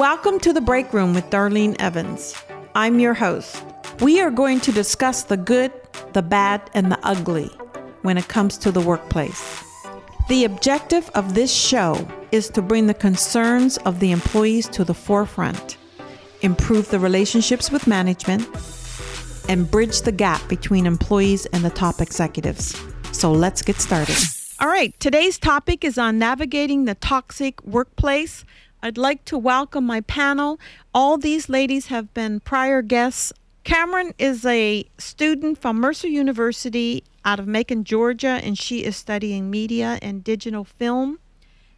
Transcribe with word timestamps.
Welcome 0.00 0.40
to 0.40 0.54
the 0.54 0.62
break 0.62 0.94
room 0.94 1.12
with 1.12 1.28
Darlene 1.28 1.76
Evans. 1.78 2.34
I'm 2.74 3.00
your 3.00 3.12
host. 3.12 3.62
We 4.00 4.18
are 4.22 4.30
going 4.30 4.60
to 4.60 4.72
discuss 4.72 5.24
the 5.24 5.36
good, 5.36 5.70
the 6.14 6.22
bad, 6.22 6.70
and 6.72 6.90
the 6.90 6.98
ugly 7.02 7.48
when 8.00 8.16
it 8.16 8.26
comes 8.26 8.56
to 8.58 8.72
the 8.72 8.80
workplace. 8.80 9.62
The 10.30 10.44
objective 10.46 11.10
of 11.10 11.34
this 11.34 11.52
show 11.52 12.08
is 12.32 12.48
to 12.48 12.62
bring 12.62 12.86
the 12.86 12.94
concerns 12.94 13.76
of 13.76 14.00
the 14.00 14.10
employees 14.10 14.68
to 14.68 14.84
the 14.84 14.94
forefront, 14.94 15.76
improve 16.40 16.88
the 16.88 16.98
relationships 16.98 17.70
with 17.70 17.86
management, 17.86 18.48
and 19.50 19.70
bridge 19.70 20.00
the 20.00 20.12
gap 20.12 20.48
between 20.48 20.86
employees 20.86 21.44
and 21.44 21.62
the 21.62 21.68
top 21.68 22.00
executives. 22.00 22.74
So 23.12 23.32
let's 23.32 23.60
get 23.60 23.76
started. 23.76 24.16
All 24.60 24.68
right, 24.68 24.98
today's 24.98 25.38
topic 25.38 25.84
is 25.84 25.98
on 25.98 26.18
navigating 26.18 26.86
the 26.86 26.94
toxic 26.94 27.62
workplace. 27.64 28.46
I'd 28.82 28.96
like 28.96 29.24
to 29.26 29.36
welcome 29.36 29.84
my 29.84 30.00
panel. 30.00 30.58
All 30.94 31.18
these 31.18 31.48
ladies 31.48 31.88
have 31.88 32.14
been 32.14 32.40
prior 32.40 32.80
guests. 32.80 33.32
Camryn 33.64 34.14
is 34.18 34.46
a 34.46 34.84
student 34.96 35.58
from 35.58 35.78
Mercer 35.78 36.08
University 36.08 37.04
out 37.24 37.38
of 37.38 37.46
Macon, 37.46 37.84
Georgia, 37.84 38.40
and 38.42 38.58
she 38.58 38.84
is 38.84 38.96
studying 38.96 39.50
media 39.50 39.98
and 40.00 40.24
digital 40.24 40.64
film. 40.64 41.18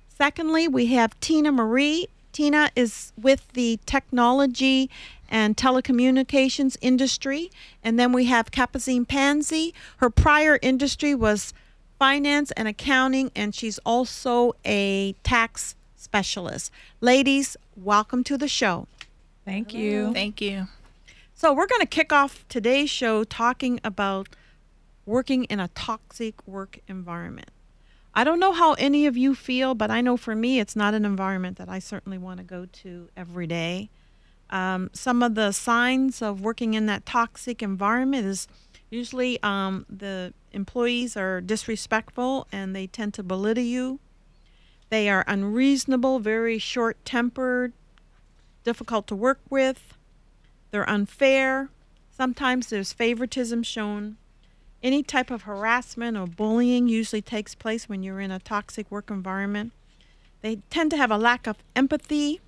Secondly, 0.09 0.69
we 0.69 0.87
have 0.87 1.19
Tina 1.19 1.51
Marie. 1.51 2.07
Tina 2.31 2.71
is 2.77 3.13
with 3.21 3.53
the 3.55 3.81
technology 3.85 4.89
and 5.29 5.57
telecommunications 5.57 6.77
industry. 6.81 7.51
And 7.83 7.99
then 7.99 8.13
we 8.13 8.27
have 8.27 8.53
Capucine 8.53 9.09
Pansy. 9.09 9.75
Her 9.97 10.09
prior 10.09 10.61
industry 10.63 11.17
was 11.17 11.53
finance 11.99 12.53
and 12.53 12.69
accounting, 12.69 13.33
and 13.35 13.55
she's 13.55 13.79
also 13.79 14.55
a 14.65 15.15
tax 15.25 15.75
specialist. 16.03 16.71
Ladies, 17.01 17.57
welcome 17.77 18.25
to 18.25 18.37
the 18.37 18.49
show. 18.49 18.89
Thank 19.45 19.73
you. 19.73 20.13
Thank 20.13 20.41
you. 20.41 20.69
So, 21.35 21.53
we're 21.53 21.67
going 21.67 21.81
to 21.81 21.87
kick 21.87 22.13
off 22.13 22.45
today's 22.49 22.91
show 22.91 23.25
talking 23.25 23.81
about 23.83 24.29
working 25.07 25.45
in 25.45 25.59
a 25.59 25.69
toxic 25.69 26.47
work 26.47 26.79
environment. 26.87 27.51
I 28.15 28.25
don't 28.25 28.39
know 28.39 28.53
how 28.53 28.75
any 28.75 29.07
of 29.07 29.17
you 29.17 29.35
feel, 29.35 29.75
but 29.75 29.91
I 29.91 30.01
know 30.01 30.17
for 30.17 30.37
me, 30.37 30.61
it's 30.61 30.77
not 30.77 30.95
an 30.95 31.05
environment 31.05 31.57
that 31.57 31.69
I 31.69 31.79
certainly 31.79 32.19
want 32.19 32.39
to 32.39 32.45
go 32.45 32.67
to 32.67 33.09
every 33.17 33.47
day. 33.47 33.89
Um, 34.51 34.91
some 34.93 35.23
of 35.23 35.35
the 35.35 35.53
signs 35.53 36.21
of 36.21 36.43
working 36.43 36.75
in 36.75 36.85
that 36.87 37.07
toxic 37.07 37.63
environment 37.63 38.27
is 38.27 38.47
usually 38.91 39.43
um, 39.43 39.87
the 39.89 40.35
employees 40.53 41.17
are 41.17 41.41
disrespectful 41.41 42.47
and 42.53 42.77
they 42.77 42.87
tend 42.87 43.15
to 43.15 43.23
belittle 43.23 43.65
you. 43.65 43.99
They 44.93 45.09
are 45.09 45.25
unreasonable, 45.27 46.19
very 46.19 46.59
short 46.59 47.03
tempered, 47.07 47.73
difficult 48.63 49.07
to 49.07 49.17
work 49.17 49.41
with. 49.49 49.97
They're 50.71 50.87
unfair. 50.87 51.71
Sometimes 52.11 52.67
there's 52.67 52.93
favoritism 52.93 53.63
shown. 53.63 54.19
Any 54.83 55.03
type 55.03 55.31
of 55.31 55.45
harassment 55.45 56.19
or 56.19 56.27
bullying 56.27 56.89
usually 56.89 57.23
takes 57.23 57.55
place 57.55 57.89
when 57.89 58.03
you're 58.03 58.21
in 58.21 58.31
a 58.31 58.39
toxic 58.39 58.91
work 58.91 59.09
environment. 59.11 59.73
They 60.43 60.57
tend 60.69 60.91
to 60.91 60.99
have 60.99 61.11
a 61.11 61.17
lack 61.17 61.47
of 61.47 61.57
empathy, 61.75 62.43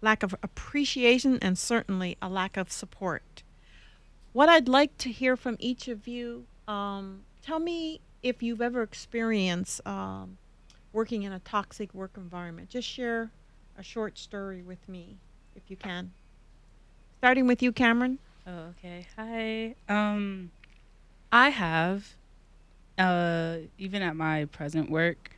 lack 0.00 0.22
of 0.22 0.36
appreciation, 0.40 1.40
and 1.42 1.58
certainly 1.58 2.16
a 2.22 2.28
lack 2.28 2.56
of 2.56 2.70
support. 2.70 3.42
What 4.32 4.48
I'd 4.48 4.68
like 4.68 4.96
to 4.98 5.10
hear 5.10 5.36
from 5.36 5.56
each 5.58 5.88
of 5.88 6.06
you 6.06 6.44
um, 6.68 7.24
tell 7.42 7.58
me 7.58 8.00
if 8.22 8.40
you've 8.40 8.62
ever 8.62 8.82
experienced 8.82 9.84
um, 9.84 10.38
working 10.98 11.22
in 11.22 11.30
a 11.32 11.38
toxic 11.38 11.94
work 11.94 12.10
environment. 12.16 12.68
Just 12.68 12.88
share 12.88 13.30
a 13.78 13.82
short 13.84 14.18
story 14.18 14.62
with 14.62 14.88
me 14.88 15.16
if 15.54 15.62
you 15.68 15.76
can. 15.76 16.10
Starting 17.18 17.46
with 17.46 17.62
you, 17.62 17.70
Camryn. 17.72 18.18
Oh, 18.44 18.72
okay. 18.76 19.06
Hi. 19.16 19.76
Um, 19.88 20.50
I 21.30 21.50
have, 21.50 22.14
uh, 22.98 23.58
even 23.78 24.02
at 24.02 24.16
my 24.16 24.46
present 24.46 24.90
work, 24.90 25.36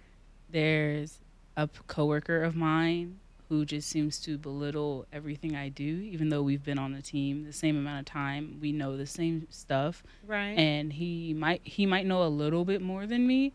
there's 0.51 1.19
a 1.59 1.69
coworker 1.89 2.43
of 2.43 2.57
mine 2.57 3.19
who 3.51 3.67
just 3.67 3.87
seems 3.91 4.19
to 4.21 4.39
belittle 4.39 5.05
everything 5.13 5.55
I 5.57 5.69
do, 5.69 5.85
even 5.85 6.31
though 6.31 6.43
we've 6.43 6.65
been 6.65 6.79
on 6.79 6.95
the 6.95 7.03
team 7.03 7.45
the 7.45 7.53
same 7.53 7.77
amount 7.77 7.99
of 8.01 8.07
time. 8.07 8.57
We 8.63 8.73
know 8.73 8.97
the 8.97 9.05
same 9.07 9.47
stuff, 9.51 10.03
Right. 10.27 10.57
and 10.57 10.91
he 10.95 11.35
might 11.35 11.61
he 11.65 11.85
might 11.85 12.07
know 12.07 12.23
a 12.25 12.29
little 12.29 12.65
bit 12.65 12.81
more 12.81 13.07
than 13.07 13.27
me, 13.27 13.53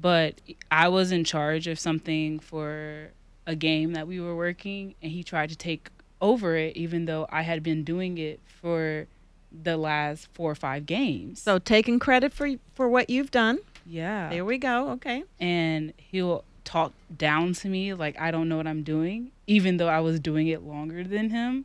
but 0.00 0.40
I 0.70 0.88
was 0.88 1.12
in 1.12 1.24
charge 1.24 1.66
of 1.66 1.78
something 1.78 2.38
for 2.38 3.10
a 3.46 3.54
game 3.56 3.92
that 3.94 4.06
we 4.06 4.20
were 4.20 4.36
working, 4.36 4.94
and 5.02 5.10
he 5.12 5.22
tried 5.24 5.48
to 5.50 5.56
take 5.56 5.88
over 6.20 6.56
it, 6.56 6.76
even 6.76 7.04
though 7.06 7.26
I 7.30 7.42
had 7.42 7.62
been 7.62 7.84
doing 7.84 8.18
it 8.18 8.40
for 8.46 9.06
the 9.50 9.76
last 9.76 10.28
four 10.34 10.50
or 10.50 10.54
five 10.54 10.84
games. 10.84 11.40
so 11.40 11.58
taking 11.58 11.98
credit 11.98 12.32
for 12.34 12.48
for 12.74 12.88
what 12.88 13.08
you've 13.08 13.30
done. 13.30 13.58
yeah, 13.86 14.28
There 14.28 14.44
we 14.44 14.58
go. 14.58 14.90
Okay. 14.90 15.24
and 15.40 15.92
he'll 15.96 16.44
talk 16.64 16.92
down 17.16 17.54
to 17.54 17.68
me 17.68 17.94
like 17.94 18.20
I 18.20 18.30
don't 18.30 18.48
know 18.50 18.58
what 18.58 18.66
I'm 18.66 18.82
doing, 18.82 19.30
even 19.46 19.78
though 19.78 19.88
I 19.88 20.00
was 20.00 20.20
doing 20.20 20.48
it 20.48 20.62
longer 20.62 21.02
than 21.02 21.30
him. 21.30 21.64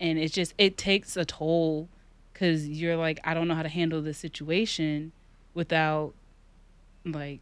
And 0.00 0.18
it's 0.18 0.34
just 0.34 0.54
it 0.58 0.76
takes 0.76 1.16
a 1.16 1.24
toll 1.24 1.88
because 2.32 2.66
you're 2.66 2.96
like 2.96 3.20
I 3.22 3.32
don't 3.34 3.46
know 3.46 3.54
how 3.54 3.62
to 3.62 3.68
handle 3.68 4.02
this 4.02 4.18
situation 4.18 5.12
without 5.54 6.14
like 7.04 7.38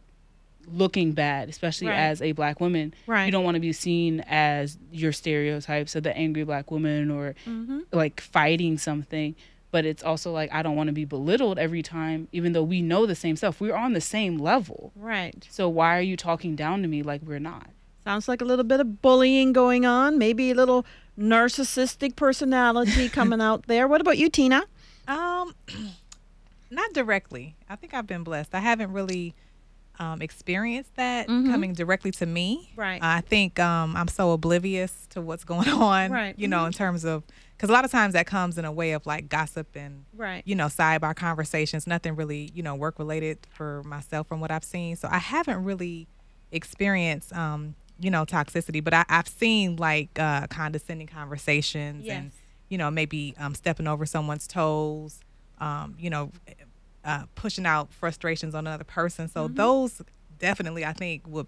looking 0.73 1.11
bad, 1.13 1.49
especially 1.49 1.87
Right. 1.87 1.97
as 1.97 2.21
a 2.21 2.31
black 2.33 2.59
woman. 2.59 2.93
Right. 3.07 3.25
You 3.25 3.31
don't 3.31 3.43
want 3.43 3.55
to 3.55 3.59
be 3.61 3.73
seen 3.73 4.21
as 4.27 4.77
your 4.91 5.11
stereotypes 5.11 5.95
of 5.95 6.03
the 6.03 6.15
angry 6.15 6.43
black 6.43 6.71
woman 6.71 7.09
or 7.11 7.35
Mm-hmm. 7.47 7.79
like 7.91 8.21
fighting 8.21 8.77
something 8.77 9.35
but 9.71 9.85
it's 9.85 10.01
also 10.03 10.31
like 10.31 10.51
i 10.51 10.63
don't 10.63 10.75
want 10.75 10.87
to 10.87 10.93
be 10.93 11.05
belittled 11.05 11.59
every 11.59 11.83
time 11.83 12.27
even 12.31 12.53
though 12.53 12.63
we 12.63 12.81
know 12.81 13.05
the 13.05 13.13
same 13.13 13.35
stuff 13.35 13.61
we're 13.61 13.75
on 13.75 13.93
the 13.93 14.01
same 14.01 14.39
level 14.39 14.91
Right. 14.95 15.47
so 15.51 15.69
why 15.69 15.95
are 15.95 16.01
you 16.01 16.17
talking 16.17 16.55
down 16.55 16.81
to 16.81 16.87
me 16.87 17.03
like 17.03 17.21
we're 17.23 17.37
not 17.39 17.67
Sounds 18.03 18.27
like 18.27 18.41
a 18.41 18.45
little 18.45 18.63
bit 18.65 18.79
of 18.79 19.01
bullying 19.03 19.53
going 19.53 19.85
on. 19.85 20.17
Maybe 20.17 20.49
a 20.49 20.55
little 20.55 20.85
narcissistic 21.19 22.15
personality 22.15 23.09
coming 23.19 23.41
out 23.41 23.67
there. 23.67 23.87
What 23.87 24.01
about 24.01 24.17
you, 24.17 24.29
Tina? 24.29 24.63
Um, 25.07 25.53
not 26.71 26.93
directly. 26.93 27.55
I 27.69 27.75
think 27.75 27.93
I've 27.93 28.07
been 28.07 28.23
blessed. 28.23 28.55
I 28.55 28.59
haven't 28.59 28.91
really 28.93 29.35
um, 29.99 30.21
experienced 30.21 30.95
that 30.95 31.27
Mhm. 31.27 31.51
coming 31.51 31.73
directly 31.73 32.11
to 32.11 32.25
me. 32.25 32.71
Right. 32.75 33.01
I 33.03 33.21
think 33.21 33.59
um, 33.59 33.95
I'm 33.97 34.07
so 34.07 34.31
oblivious 34.31 35.07
to 35.11 35.21
what's 35.21 35.43
going 35.43 35.67
on. 35.69 36.11
Right. 36.11 36.33
You 36.39 36.47
know, 36.47 36.65
in 36.65 36.71
terms 36.73 37.03
of 37.05 37.23
because 37.57 37.69
a 37.69 37.73
lot 37.73 37.83
of 37.83 37.91
times 37.91 38.13
that 38.13 38.25
comes 38.25 38.57
in 38.57 38.63
a 38.63 38.71
way 38.71 38.93
of 38.93 39.05
like 39.05 39.27
gossip 39.27 39.75
and 39.75 40.05
Right. 40.15 40.41
you 40.45 40.55
know 40.55 40.67
sidebar 40.67 41.15
conversations. 41.15 41.85
Nothing 41.85 42.15
really 42.15 42.49
you 42.53 42.63
know 42.63 42.75
work 42.75 42.97
related 42.99 43.39
for 43.51 43.83
myself 43.83 44.27
from 44.27 44.39
what 44.39 44.49
I've 44.51 44.63
seen. 44.63 44.95
So 44.95 45.09
I 45.11 45.17
haven't 45.19 45.63
really 45.65 46.07
experienced 46.53 47.33
um, 47.33 47.75
you 47.99 48.09
know 48.09 48.25
toxicity, 48.25 48.83
but 48.83 48.93
I, 48.93 49.05
I've 49.09 49.27
seen 49.27 49.75
like 49.75 50.17
uh, 50.19 50.47
condescending 50.47 51.07
conversations 51.07 52.07
and 52.07 52.31
you 52.69 52.77
know 52.77 52.89
maybe 52.89 53.33
um, 53.37 53.53
stepping 53.55 53.87
over 53.87 54.05
someone's 54.05 54.47
toes. 54.47 55.19
Um, 55.59 55.95
you 55.99 56.09
know, 56.09 56.31
uh, 57.05 57.23
pushing 57.35 57.65
out 57.65 57.91
frustrations 57.93 58.53
on 58.55 58.67
another 58.67 58.83
person. 58.83 59.27
So 59.27 59.45
Mm-hmm. 59.45 59.55
those 59.55 60.01
definitely, 60.37 60.85
I 60.85 60.93
think, 60.93 61.23
would 61.27 61.47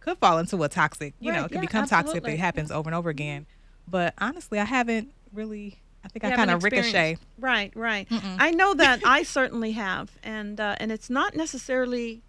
could 0.00 0.16
fall 0.18 0.38
into 0.38 0.62
a 0.62 0.68
toxic. 0.68 1.14
You 1.20 1.30
know, 1.32 1.38
Right, 1.40 1.44
it 1.44 1.48
could 1.48 1.54
yeah, 1.56 1.60
become 1.60 1.86
toxic 1.86 2.16
if 2.22 2.28
it 2.28 2.38
happens 2.38 2.70
over 2.70 2.88
and 2.88 2.94
over 2.94 3.10
again. 3.10 3.46
But 3.86 4.14
honestly, 4.18 4.58
I 4.58 4.64
haven't 4.64 5.12
really. 5.32 5.78
I 6.02 6.08
think 6.08 6.22
You 6.24 6.30
I 6.30 6.36
kind 6.36 6.50
of 6.50 6.64
ricochet. 6.64 7.18
Right, 7.38 7.70
right. 7.76 8.06
I 8.10 8.52
know 8.52 8.72
that 8.72 9.02
I 9.04 9.22
certainly 9.22 9.72
have, 9.72 10.10
and 10.22 10.58
uh, 10.58 10.76
and 10.78 10.90
it's 10.90 11.10
not 11.10 11.36
necessarily 11.36 12.22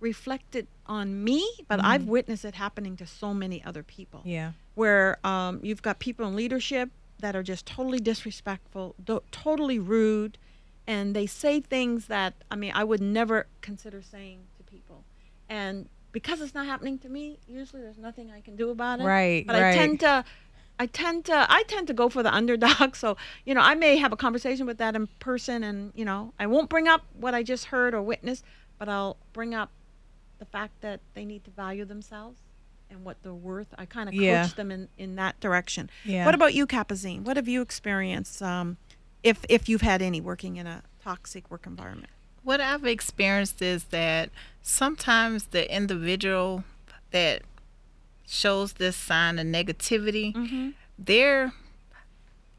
reflected 0.00 0.66
on 0.86 1.24
me, 1.24 1.48
but 1.66 1.82
I've 1.82 2.04
witnessed 2.06 2.44
it 2.44 2.54
happening 2.56 2.96
to 2.98 3.06
so 3.06 3.32
many 3.32 3.64
other 3.64 3.82
people. 3.82 4.20
Yeah. 4.24 4.52
Where 4.74 5.18
um, 5.24 5.60
you've 5.62 5.80
got 5.80 5.98
people 5.98 6.26
in 6.28 6.36
leadership 6.36 6.90
that 7.20 7.34
are 7.34 7.42
just 7.42 7.64
totally 7.64 8.00
disrespectful, 8.00 8.94
do- 9.02 9.22
totally 9.32 9.78
rude, 9.78 10.36
and 10.86 11.14
they 11.14 11.26
say 11.26 11.60
things 11.60 12.06
that 12.06 12.34
I 12.50 12.56
mean 12.56 12.72
I 12.74 12.84
would 12.84 13.00
never 13.00 13.46
consider 13.60 14.02
saying 14.02 14.40
to 14.58 14.62
people, 14.64 15.04
and 15.48 15.88
because 16.12 16.40
it's 16.40 16.54
not 16.54 16.66
happening 16.66 16.98
to 17.00 17.08
me, 17.08 17.38
usually 17.48 17.82
there's 17.82 17.98
nothing 17.98 18.30
I 18.30 18.40
can 18.40 18.54
do 18.56 18.70
about 18.70 19.00
it. 19.00 19.04
Right, 19.04 19.44
But 19.46 19.56
I 19.56 19.72
tend 19.72 20.00
to 20.00 20.24
I 20.78 20.86
tend 20.86 21.24
to 21.26 21.46
I 21.48 21.62
tend 21.64 21.86
to 21.88 21.92
go 21.94 22.08
for 22.08 22.22
the 22.22 22.32
underdog. 22.34 22.94
So, 23.04 23.16
you 23.44 23.54
know, 23.54 23.60
I 23.60 23.74
may 23.74 23.96
have 23.96 24.12
a 24.12 24.16
conversation 24.16 24.66
with 24.66 24.78
that 24.78 24.94
in 24.96 25.08
person 25.18 25.62
and, 25.64 25.92
you 25.94 26.04
know, 26.04 26.32
I 26.38 26.46
won't 26.46 26.68
bring 26.68 26.86
up 26.88 27.02
what 27.14 27.34
I 27.34 27.42
just 27.42 27.66
heard 27.66 27.94
or 27.94 28.02
witnessed, 28.02 28.44
but 28.78 28.88
I'll 28.88 29.16
bring 29.32 29.54
up 29.54 29.70
the 30.38 30.44
fact 30.44 30.80
that 30.82 31.00
they 31.14 31.24
need 31.24 31.44
to 31.44 31.50
value 31.50 31.84
themselves 31.84 32.40
and 32.90 33.04
what 33.04 33.16
they're 33.22 33.32
worth. 33.34 33.68
I 33.78 33.84
kind 33.86 34.08
of 34.08 34.14
Yeah. 34.14 34.42
coach 34.44 34.54
them 34.56 34.70
in, 34.70 34.88
in 34.98 35.16
that 35.16 35.38
direction. 35.40 35.90
Yeah. 36.04 36.24
What 36.26 36.34
about 36.34 36.54
you, 36.54 36.66
Capucine? 36.66 37.24
What 37.24 37.36
have 37.36 37.48
you 37.48 37.60
experienced 37.62 38.42
um, 38.42 38.76
if 39.24 39.44
if 39.48 39.68
you've 39.68 39.80
had 39.80 40.00
any 40.02 40.20
working 40.20 40.56
in 40.56 40.68
a 40.68 40.82
toxic 41.02 41.50
work 41.50 41.66
environment? 41.66 42.10
What 42.44 42.60
I've 42.60 42.84
experienced 42.84 43.60
is 43.62 43.84
that 43.84 44.30
sometimes 44.62 45.46
the 45.46 45.74
individual 45.74 46.62
that 47.10 47.42
shows 48.26 48.74
this 48.74 48.96
sign 48.96 49.38
of 49.38 49.46
negativity, 49.46 50.34
mm-hmm. 50.34 50.70
they're 50.98 51.52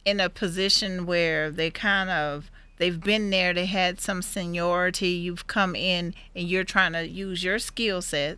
in 0.04 0.20
a 0.20 0.30
position 0.30 1.06
where 1.06 1.50
they 1.50 1.70
kind 1.72 2.10
of 2.10 2.52
they've 2.78 3.02
been 3.02 3.30
there 3.32 3.54
they 3.54 3.66
had 3.66 4.00
some 4.00 4.22
seniority 4.22 5.08
you've 5.10 5.48
come 5.48 5.76
in 5.76 6.14
and 6.36 6.48
you're 6.48 6.64
trying 6.64 6.94
to 6.94 7.08
use 7.08 7.44
your 7.44 7.58
skill 7.58 8.02
set 8.02 8.38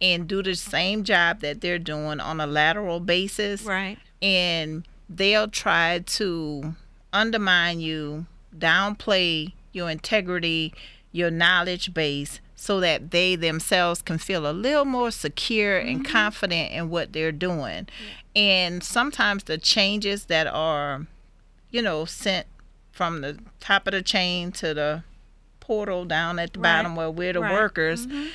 and 0.00 0.28
do 0.28 0.42
the 0.42 0.54
same 0.54 1.02
job 1.04 1.40
that 1.40 1.60
they're 1.60 1.78
doing 1.78 2.20
on 2.20 2.40
a 2.40 2.46
lateral 2.46 3.00
basis 3.00 3.62
Right. 3.62 3.98
and 4.20 4.86
they'll 5.08 5.48
try 5.48 6.00
to 6.00 6.74
undermine 7.12 7.80
you, 7.80 8.26
downplay 8.56 9.52
your 9.72 9.90
integrity, 9.90 10.74
your 11.12 11.30
knowledge 11.30 11.92
base, 11.94 12.40
so 12.56 12.78
that 12.80 13.10
they 13.10 13.36
themselves 13.36 14.02
can 14.02 14.18
feel 14.18 14.48
a 14.48 14.52
little 14.52 14.84
more 14.84 15.10
secure 15.10 15.78
and 15.78 16.00
mm-hmm. 16.00 16.12
confident 16.12 16.72
in 16.72 16.90
what 16.90 17.12
they're 17.12 17.32
doing. 17.32 17.88
And 18.36 18.84
sometimes 18.84 19.44
the 19.44 19.56
changes 19.58 20.26
that 20.26 20.46
are, 20.46 21.06
you 21.70 21.80
know, 21.80 22.04
sent 22.04 22.46
from 22.92 23.22
the 23.22 23.38
top 23.60 23.86
of 23.86 23.92
the 23.92 24.02
chain 24.02 24.52
to 24.52 24.74
the 24.74 25.02
portal 25.58 26.04
down 26.04 26.38
at 26.38 26.52
the 26.52 26.60
Right. 26.60 26.76
bottom 26.76 26.96
where 26.96 27.10
we're 27.10 27.32
the 27.32 27.40
Right. 27.40 27.52
workers 27.52 28.06
mm-hmm. 28.06 28.26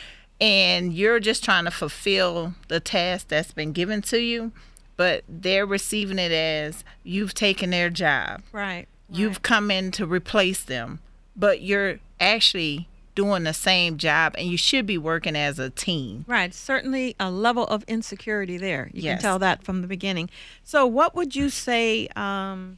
and 0.42 0.94
you're 0.94 1.19
just 1.19 1.44
trying 1.44 1.66
to 1.66 1.72
fulfill 1.72 2.56
the 2.68 2.80
task 2.80 3.27
that's 3.27 3.51
been 3.51 3.74
given 3.74 4.01
to 4.04 4.19
you 4.19 4.51
but 4.97 5.24
they're 5.27 5.65
receiving 5.65 6.19
it 6.19 6.31
as 6.31 6.83
you've 7.03 7.33
taken 7.33 7.69
their 7.71 7.89
job 7.89 8.42
Right. 8.51 8.88
you've 9.09 9.42
come 9.42 9.69
in 9.71 9.92
to 9.92 10.06
replace 10.06 10.63
them 10.63 11.00
but 11.36 11.62
you're 11.62 12.00
actually 12.19 12.88
doing 13.13 13.44
the 13.44 13.53
same 13.53 13.97
job 13.97 14.36
and 14.38 14.47
you 14.50 14.57
should 14.57 14.86
be 14.86 14.97
working 14.97 15.36
as 15.38 15.57
a 15.59 15.69
team 15.69 16.25
Right. 16.27 16.53
Certainly 16.53 17.15
a 17.19 17.31
level 17.31 17.65
of 17.68 17.83
insecurity 17.88 18.57
there. 18.57 18.89
You 18.94 19.03
can 19.03 19.19
tell 19.19 19.39
that 19.39 19.63
from 19.63 19.81
the 19.81 19.88
beginning. 19.88 20.30
So, 20.63 20.86
what 20.86 21.15
would 21.15 21.33
you 21.36 21.50
say 21.50 22.07
um, 22.15 22.77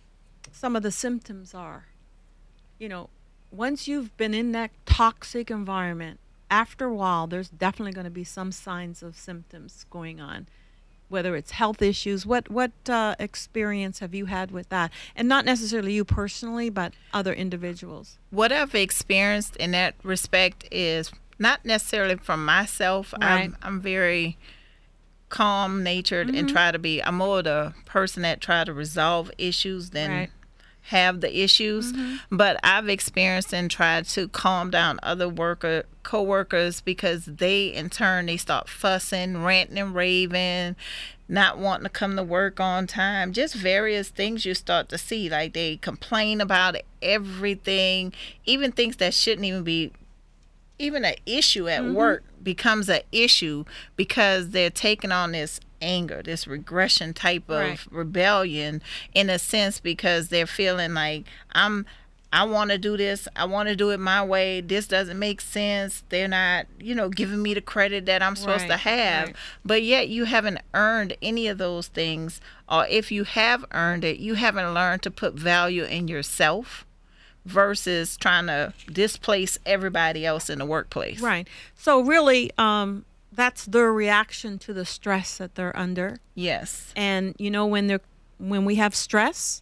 some 0.52 0.76
of 0.76 0.84
the 0.84 0.92
symptoms 0.92 1.56
are? 1.56 1.86
You 2.78 2.88
know, 2.90 3.10
once 3.52 3.88
you've 3.88 4.16
been 4.18 4.36
in 4.36 4.52
that 4.52 4.70
toxic 4.86 5.50
environment, 5.50 6.20
after 6.52 6.86
a 6.86 6.94
while, 6.94 7.26
there's 7.26 7.50
definitely 7.50 7.94
going 7.94 8.06
to 8.06 8.12
be 8.12 8.24
some 8.24 8.52
signs 8.52 9.02
of 9.02 9.18
symptoms 9.18 9.86
going 9.90 10.20
on. 10.22 10.48
Whether 11.10 11.36
it's 11.36 11.52
health 11.52 11.82
issues, 11.82 12.26
what 12.26 12.50
what 12.50 12.72
uh, 12.90 13.16
experience 13.20 14.00
have 14.00 14.14
you 14.14 14.26
had 14.26 14.52
with 14.52 14.70
that? 14.70 14.92
And 15.16 15.28
not 15.28 15.46
necessarily 15.46 15.94
you 15.94 16.04
personally, 16.04 16.70
but 16.70 16.94
other 17.14 17.34
individuals. 17.34 18.18
what 18.30 18.52
i've 18.52 18.76
experienced 18.76 19.56
in 19.58 19.72
that 19.72 19.96
respect 20.04 20.68
is 20.72 21.12
not 21.40 21.64
necessarily 21.66 22.16
from 22.16 22.44
myself 22.46 23.14
Right. 23.14 23.44
I'm, 23.46 23.58
I'm 23.62 23.80
very 23.82 24.38
calm 25.30 25.84
natured 25.84 26.30
and 26.30 26.48
try 26.50 26.72
to 26.72 26.80
be 26.80 27.04
i'm 27.04 27.16
more 27.16 27.42
the 27.44 27.74
person 27.86 28.24
that 28.24 28.40
try 28.40 28.64
to 28.64 28.74
resolve 28.74 29.30
issues 29.38 29.90
than 29.92 30.10
Right. 30.12 30.30
Have 30.88 31.22
the 31.22 31.42
issues 31.42 31.94
mm-hmm. 31.94 32.36
but 32.36 32.60
i've 32.64 32.90
experienced 32.90 33.54
and 33.54 33.70
tried 33.70 34.06
to 34.06 34.28
calm 34.30 34.70
down 34.72 35.00
other 35.04 35.28
worker 35.30 35.84
co-workers 36.04 36.82
because 36.82 37.26
they 37.26 37.68
in 37.68 37.90
turn 37.90 38.26
they 38.26 38.38
start 38.38 38.70
fussing 38.70 39.44
ranting 39.44 39.78
and 39.78 39.94
raving 39.94 40.76
not 41.30 41.58
wanting 41.58 41.84
to 41.84 41.90
come 41.90 42.16
to 42.16 42.24
work 42.24 42.60
on 42.60 42.88
time. 42.88 43.34
Just 43.34 43.54
various 43.54 44.10
things 44.10 44.46
you 44.46 44.54
start 44.54 44.90
to 44.90 44.98
see. 44.98 45.30
Like 45.30 45.54
they 45.54 45.78
complain 45.78 46.40
about 46.40 46.78
everything. 47.02 48.14
Even 48.46 48.72
things 48.72 48.98
that 48.98 49.14
shouldn't 49.14 49.46
even 49.46 49.64
be 49.64 49.92
even 50.80 51.04
an 51.04 51.16
issue 51.26 51.68
at 51.68 51.82
mm-hmm. 51.82 51.96
work 51.96 52.24
becomes 52.42 52.88
an 52.88 53.02
issue 53.12 53.66
because 53.96 54.52
they're 54.52 54.70
taking 54.70 55.12
on 55.12 55.32
this 55.32 55.60
anger, 55.82 56.22
this 56.24 56.48
regression 56.48 57.14
type 57.14 57.50
of 57.50 57.58
Right. 57.60 57.80
rebellion 57.92 58.82
in 59.14 59.30
a 59.30 59.40
sense 59.40 59.80
because 59.80 60.30
they're 60.30 60.48
feeling 60.48 60.94
like 60.94 61.26
I'm 61.52 61.86
I 62.34 62.44
want 62.44 62.72
to 62.72 62.78
do 62.78 62.98
this. 62.98 63.26
I 63.38 63.46
want 63.46 63.70
to 63.70 63.76
do 63.76 63.90
it 63.92 64.02
my 64.02 64.22
way. 64.22 64.60
This 64.60 64.86
doesn't 64.86 65.18
make 65.18 65.40
sense. 65.40 66.04
They're 66.10 66.28
not, 66.28 66.66
you 66.78 66.94
know, 66.94 67.08
giving 67.08 67.42
me 67.42 67.54
the 67.54 67.62
credit 67.62 68.06
that 68.08 68.22
I'm 68.22 68.36
supposed 68.36 68.68
to 68.68 68.76
have. 68.76 69.28
right. 69.28 69.36
But 69.64 69.82
yet 69.84 70.10
you 70.10 70.26
haven't 70.26 70.60
earned 70.74 71.16
any 71.22 71.48
of 71.48 71.58
those 71.58 71.88
things 71.88 72.42
or 72.68 72.86
if 72.88 73.14
you 73.14 73.24
have 73.24 73.64
earned 73.72 74.04
it, 74.04 74.20
you 74.20 74.34
haven't 74.34 74.74
learned 74.74 75.04
to 75.04 75.12
put 75.12 75.36
value 75.36 75.86
in 75.86 76.10
yourself 76.10 76.86
versus 77.46 78.18
trying 78.18 78.48
to 78.48 78.74
displace 78.92 79.58
everybody 79.66 80.26
else 80.26 80.50
in 80.50 80.60
the 80.60 80.66
workplace. 80.66 81.22
Right. 81.22 81.48
So 81.76 82.02
really, 82.02 82.52
um, 82.58 83.06
that's 83.38 83.66
their 83.66 83.94
reaction 83.94 84.58
to 84.60 84.74
the 84.74 84.84
stress 84.84 85.38
that 85.38 85.56
they're 85.56 85.78
under. 85.78 86.18
Yes. 86.36 86.92
And 86.96 87.36
you 87.38 87.50
know, 87.50 87.66
when 87.66 87.88
they're 87.88 88.02
when 88.40 88.66
we 88.66 88.76
have 88.76 88.94
stress, 88.94 89.62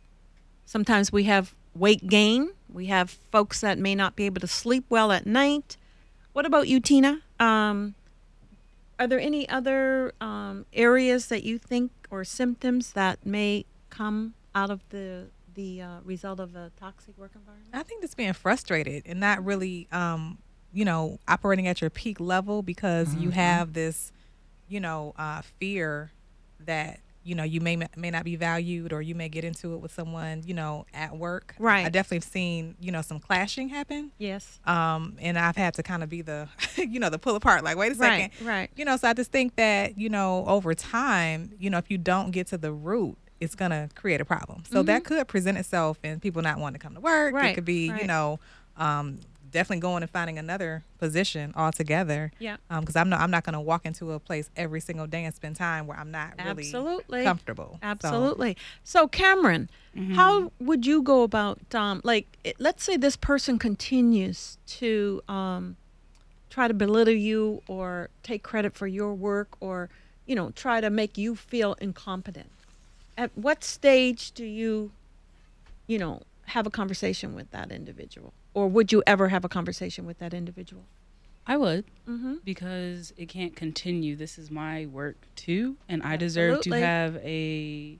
sometimes 0.66 1.12
we 1.12 1.25
have 1.25 1.54
weight 1.75 2.07
gain. 2.07 2.51
We 2.74 2.88
have 2.88 3.12
folks 3.12 3.62
that 3.62 3.77
may 3.77 3.94
not 3.94 4.16
be 4.16 4.25
able 4.25 4.42
to 4.42 4.48
sleep 4.48 4.86
well 4.89 5.12
at 5.12 5.27
night. 5.27 5.77
What 6.33 6.45
about 6.45 6.68
you, 6.68 6.80
Tina? 6.80 7.22
Um, 7.39 7.95
are 8.98 9.07
there 9.07 9.19
any 9.19 9.48
other 9.48 10.13
um, 10.19 10.66
areas 10.74 11.27
that 11.27 11.44
you 11.44 11.57
think 11.57 11.92
or 12.10 12.24
symptoms 12.24 12.94
that 12.94 13.25
may 13.25 13.66
come 13.89 14.33
out 14.54 14.69
of 14.69 14.81
the 14.89 15.27
the 15.54 15.81
uh, 15.81 16.00
result 16.04 16.39
of 16.39 16.56
a 16.56 16.72
toxic 16.80 17.18
work 17.18 17.31
environment? 17.36 17.69
I 17.74 17.83
think 17.83 18.01
just 18.01 18.18
being 18.18 18.33
frustrated 18.33 19.04
and 19.06 19.19
not 19.19 19.44
really, 19.44 19.88
um, 19.92 20.38
you 20.75 20.86
know, 20.86 21.18
operating 21.27 21.68
at 21.68 21.81
your 21.81 21.89
peak 21.89 22.19
level 22.19 22.62
because 22.62 23.16
you 23.16 23.31
have 23.31 23.74
this, 23.74 24.12
you 24.69 24.80
know, 24.80 25.13
uh, 25.18 25.42
fear 25.60 26.12
that 26.66 27.00
you 27.24 27.33
know 27.33 27.44
you 27.44 27.60
may 27.62 27.75
may 27.98 28.12
not 28.12 28.24
be 28.24 28.36
valued 28.36 28.94
or 28.94 29.01
you 29.01 29.16
may 29.16 29.30
get 29.30 29.44
into 29.44 29.74
it 29.74 29.77
with 29.77 29.92
someone, 29.92 30.44
you 30.45 30.54
know, 30.54 30.86
at 30.94 31.18
work. 31.18 31.56
Right. 31.57 31.86
I 31.86 31.89
definitely 31.89 32.18
have 32.18 32.24
seen, 32.25 32.75
you 32.80 32.92
know, 32.92 33.01
some 33.01 33.19
clashing 33.19 33.69
happen. 33.69 34.12
Yes. 34.19 34.60
Um, 34.66 35.18
and 35.19 35.39
I've 35.39 35.56
had 35.56 35.74
to 35.75 35.83
kind 35.83 36.04
of 36.04 36.10
be 36.10 36.22
the, 36.22 36.48
you 36.77 37.00
know, 37.00 37.10
the 37.10 37.18
pull 37.18 37.36
apart. 37.36 37.63
Like, 37.63 37.77
wait 37.77 37.94
a 37.94 37.95
second, 37.95 38.31
Right. 38.42 38.48
Right. 38.48 38.69
you 38.75 38.86
know 38.86 38.95
so 38.98 39.07
i 39.07 39.13
just 39.13 39.31
think 39.31 39.56
that 39.56 39.98
you 39.98 40.10
know 40.10 40.45
over 40.45 40.75
time 40.75 41.51
you 41.57 41.69
know 41.72 41.77
if 41.80 41.89
you 41.89 41.98
don't 41.98 42.30
get 42.31 42.45
to 42.48 42.57
the 42.60 42.72
root 42.72 43.18
it's 43.39 43.56
going 43.56 43.72
to 43.72 43.89
create 43.95 44.22
a 44.22 44.25
problem 44.25 44.63
so 44.69 44.81
that 44.83 45.04
could 45.04 45.27
present 45.27 45.57
itself 45.57 45.98
in 46.04 46.19
people 46.19 46.42
not 46.42 46.57
wanting 46.60 46.80
to 46.80 46.83
come 46.86 46.94
to 46.94 47.00
work 47.01 47.27
Mm-hmm. 47.33 47.36
Right, 47.36 47.51
it 47.51 47.56
could 47.56 47.66
be 47.66 47.89
right. 47.92 48.01
you 48.01 48.07
know 48.07 48.39
um, 48.77 49.19
definitely 49.56 49.80
going 49.80 50.04
and 50.04 50.12
finding 50.12 50.38
another 50.38 50.84
position 51.00 51.54
altogether 51.56 52.31
Yeah. 52.40 52.57
because 52.81 52.96
i'm 52.98 53.10
not 53.10 53.22
i'm 53.22 53.31
not 53.31 53.44
going 53.46 53.54
to 53.54 53.60
walk 53.62 53.86
into 53.86 54.12
a 54.12 54.19
place 54.19 54.50
every 54.57 54.81
single 54.81 55.07
day 55.07 55.24
and 55.24 55.34
spend 55.34 55.56
time 55.56 55.88
where 55.88 55.98
i'm 55.98 56.12
not 56.12 56.34
really 56.38 56.50
Absolutely. 56.66 57.24
comfortable 57.24 57.80
So- 57.81 57.88
Absolutely. 57.88 58.57
So, 58.84 59.07
Camryn, 59.07 59.68
how 60.15 60.51
would 60.60 60.86
you 60.86 61.01
go 61.01 61.24
about, 61.24 61.74
um, 61.74 62.01
like, 62.03 62.27
it, 62.44 62.56
let's 62.60 62.84
say 62.84 62.98
this 62.98 63.15
person 63.15 63.58
continues 63.58 64.58
to 64.79 65.22
um, 65.29 65.77
try 66.50 66.68
to 66.68 66.74
belittle 66.74 67.13
you 67.13 67.62
or 67.68 68.10
take 68.22 68.44
credit 68.44 68.74
for 68.75 68.88
your 68.88 69.13
work 69.13 69.48
or, 69.62 69.89
you 70.25 70.36
know, 70.36 70.51
try 70.51 70.82
to 70.82 70.89
make 70.89 71.18
you 71.18 71.34
feel 71.36 71.75
incompetent. 71.79 72.50
At 73.18 73.32
what 73.38 73.63
stage 73.63 74.32
do 74.34 74.44
you, 74.44 74.91
you 75.88 75.98
know, 75.98 76.24
have 76.48 76.68
a 76.68 76.70
conversation 76.70 77.34
with 77.34 77.50
that 77.51 77.72
individual? 77.72 78.34
Or 78.55 78.67
would 78.69 78.91
you 78.91 79.03
ever 79.05 79.27
have 79.27 79.45
a 79.45 79.50
conversation 79.50 80.05
with 80.07 80.17
that 80.19 80.33
individual? 80.33 80.85
I 81.45 81.57
would 81.57 81.85
Mm-hmm. 82.09 82.35
because 82.43 83.13
it 83.17 83.27
can't 83.29 83.55
continue. 83.55 84.15
This 84.15 84.39
is 84.39 84.50
my 84.50 84.85
work 84.88 85.17
too, 85.35 85.75
and 85.88 86.01
I 86.01 86.15
deserve 86.17 86.62
to 86.62 86.69
have 86.81 87.17
a 87.17 88.00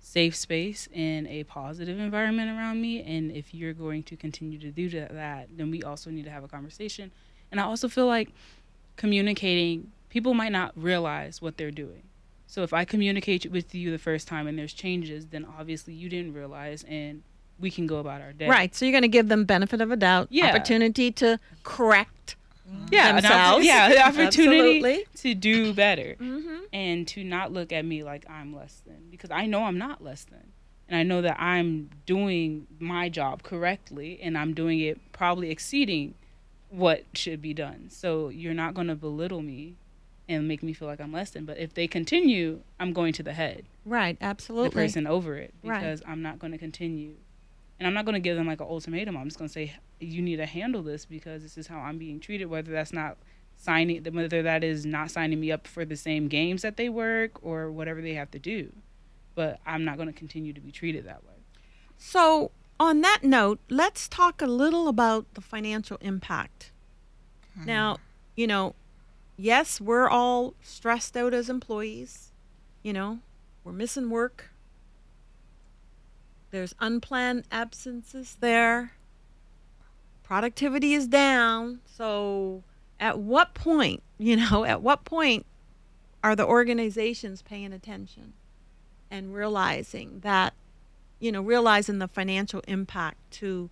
safe 0.00 0.34
space 0.36 0.88
and 0.94 1.26
a 1.26 1.42
positive 1.44 1.98
environment 1.98 2.48
around 2.56 2.80
me. 2.80 3.02
And 3.02 3.30
if 3.32 3.52
you're 3.52 3.74
going 3.74 4.02
to 4.04 4.16
continue 4.16 4.58
to 4.60 4.70
do 4.70 4.88
that- 4.90 5.12
that, 5.12 5.48
then 5.56 5.70
we 5.70 5.82
also 5.82 6.10
need 6.10 6.24
to 6.24 6.30
have 6.30 6.44
a 6.44 6.48
conversation. 6.48 7.10
And 7.50 7.60
I 7.60 7.64
also 7.64 7.88
feel 7.88 8.06
like 8.06 8.30
communicating, 8.96 9.90
people 10.08 10.32
might 10.32 10.52
not 10.52 10.72
realize 10.76 11.42
what 11.42 11.56
they're 11.56 11.70
doing. 11.72 12.02
So 12.46 12.62
if 12.62 12.72
I 12.72 12.84
communicate 12.84 13.50
with 13.50 13.74
you 13.74 13.90
the 13.90 13.98
first 13.98 14.28
time 14.28 14.46
and 14.46 14.56
there's 14.58 14.72
changes, 14.72 15.26
then 15.26 15.44
obviously 15.58 15.92
you 15.94 16.08
didn't 16.08 16.32
realize, 16.32 16.84
and 16.84 17.22
we 17.58 17.70
can 17.70 17.86
go 17.86 17.98
about 17.98 18.20
our 18.20 18.32
day. 18.32 18.48
Right. 18.48 18.74
So 18.74 18.84
you're 18.84 18.92
going 18.92 19.02
to 19.02 19.08
give 19.08 19.28
them 19.28 19.44
benefit 19.44 19.80
of 19.80 19.90
a 19.90 19.96
doubt, 19.96 20.28
Yeah. 20.30 20.48
opportunity 20.48 21.10
to 21.12 21.38
correct 21.62 22.36
yeah, 22.90 23.12
themselves. 23.12 23.64
yeah, 23.64 23.88
the 23.88 24.06
opportunity 24.06 24.76
Absolutely. 24.78 25.06
to 25.16 25.34
do 25.34 25.72
better 25.72 26.16
Mm-hmm. 26.20 26.56
and 26.72 27.06
to 27.08 27.22
not 27.24 27.52
look 27.52 27.72
at 27.72 27.84
me 27.84 28.02
like 28.02 28.28
I'm 28.28 28.54
less 28.54 28.82
than 28.86 29.08
because 29.10 29.30
I 29.30 29.46
know 29.46 29.64
I'm 29.64 29.78
not 29.78 30.02
less 30.02 30.24
than. 30.24 30.52
And 30.88 30.96
I 30.98 31.02
know 31.02 31.20
that 31.22 31.40
I'm 31.40 31.90
doing 32.06 32.66
my 32.78 33.08
job 33.08 33.42
correctly 33.42 34.20
and 34.22 34.36
I'm 34.38 34.52
doing 34.54 34.78
it 34.80 35.00
probably 35.12 35.50
exceeding 35.50 36.14
what 36.70 37.04
should 37.14 37.40
be 37.42 37.54
done. 37.54 37.86
So 37.88 38.28
you're 38.28 38.54
not 38.54 38.74
going 38.74 38.86
to 38.88 38.94
belittle 38.94 39.42
me 39.42 39.74
and 40.28 40.46
make 40.46 40.62
me 40.62 40.72
feel 40.72 40.86
like 40.88 41.00
I'm 41.00 41.12
less 41.12 41.30
than. 41.30 41.44
But 41.44 41.58
if 41.58 41.74
they 41.74 41.86
continue, 41.86 42.60
I'm 42.78 42.92
going 42.92 43.12
to 43.14 43.22
the 43.22 43.32
head, 43.32 43.64
Right. 43.84 44.16
Absolutely. 44.20 44.68
The 44.70 44.74
person 44.74 45.06
over 45.06 45.36
it, 45.36 45.54
Right. 45.62 45.78
because 45.80 46.02
I'm 46.06 46.20
not 46.22 46.38
going 46.40 46.50
to 46.52 46.58
continue. 46.58 47.14
And 47.78 47.86
I'm 47.86 47.94
not 47.94 48.04
going 48.04 48.14
to 48.14 48.20
give 48.20 48.36
them 48.36 48.46
like 48.46 48.60
an 48.60 48.66
ultimatum. 48.68 49.16
I'm 49.16 49.26
just 49.26 49.38
going 49.38 49.48
to 49.48 49.52
say, 49.52 49.74
you 50.00 50.22
need 50.22 50.36
to 50.36 50.46
handle 50.46 50.82
this 50.82 51.04
because 51.04 51.42
this 51.42 51.58
is 51.58 51.66
how 51.66 51.78
I'm 51.78 51.98
being 51.98 52.20
treated, 52.20 52.46
whether 52.46 52.72
that's 52.72 52.92
not 52.92 53.18
signing 53.56 54.04
whether 54.12 54.42
that 54.42 54.62
is 54.62 54.84
not 54.84 55.10
signing 55.10 55.40
me 55.40 55.50
up 55.50 55.66
for 55.66 55.84
the 55.84 55.96
same 55.96 56.28
games 56.28 56.62
that 56.62 56.76
they 56.76 56.88
work 56.88 57.38
or 57.42 57.70
whatever 57.70 58.00
they 58.00 58.14
have 58.14 58.30
to 58.30 58.38
do. 58.38 58.72
But 59.34 59.60
I'm 59.66 59.84
not 59.84 59.96
going 59.96 60.08
to 60.08 60.14
continue 60.14 60.52
to 60.52 60.60
be 60.60 60.70
treated 60.72 61.06
that 61.06 61.24
way. 61.24 61.34
So, 61.98 62.50
on 62.78 63.00
that 63.02 63.20
note, 63.22 63.60
let's 63.70 64.08
talk 64.08 64.42
a 64.42 64.46
little 64.46 64.88
about 64.88 65.32
the 65.34 65.40
financial 65.40 65.98
impact. 66.00 66.72
Now, 67.64 67.96
you 68.34 68.46
know, 68.46 68.74
yes, 69.36 69.80
we're 69.80 70.08
all 70.08 70.54
stressed 70.60 71.16
out 71.16 71.32
as 71.32 71.48
employees. 71.48 72.32
You 72.82 72.92
know, 72.92 73.20
we're 73.64 73.72
missing 73.72 74.10
work. 74.10 74.50
There's 76.50 76.74
unplanned 76.80 77.44
absences 77.50 78.36
there. 78.40 78.92
Productivity 80.22 80.94
is 80.94 81.06
down. 81.06 81.80
So, 81.86 82.62
at 82.98 83.18
what 83.18 83.54
point, 83.54 84.02
you 84.18 84.36
know, 84.36 84.64
at 84.66 84.82
what 84.82 85.04
point 85.04 85.46
are 86.22 86.34
the 86.34 86.46
organizations 86.46 87.42
paying 87.42 87.72
attention 87.72 88.32
and 89.10 89.34
realizing 89.34 90.20
that, 90.20 90.54
you 91.20 91.30
know, 91.30 91.40
realizing 91.40 91.98
the 91.98 92.08
financial 92.08 92.60
impact 92.66 93.18
to 93.30 93.70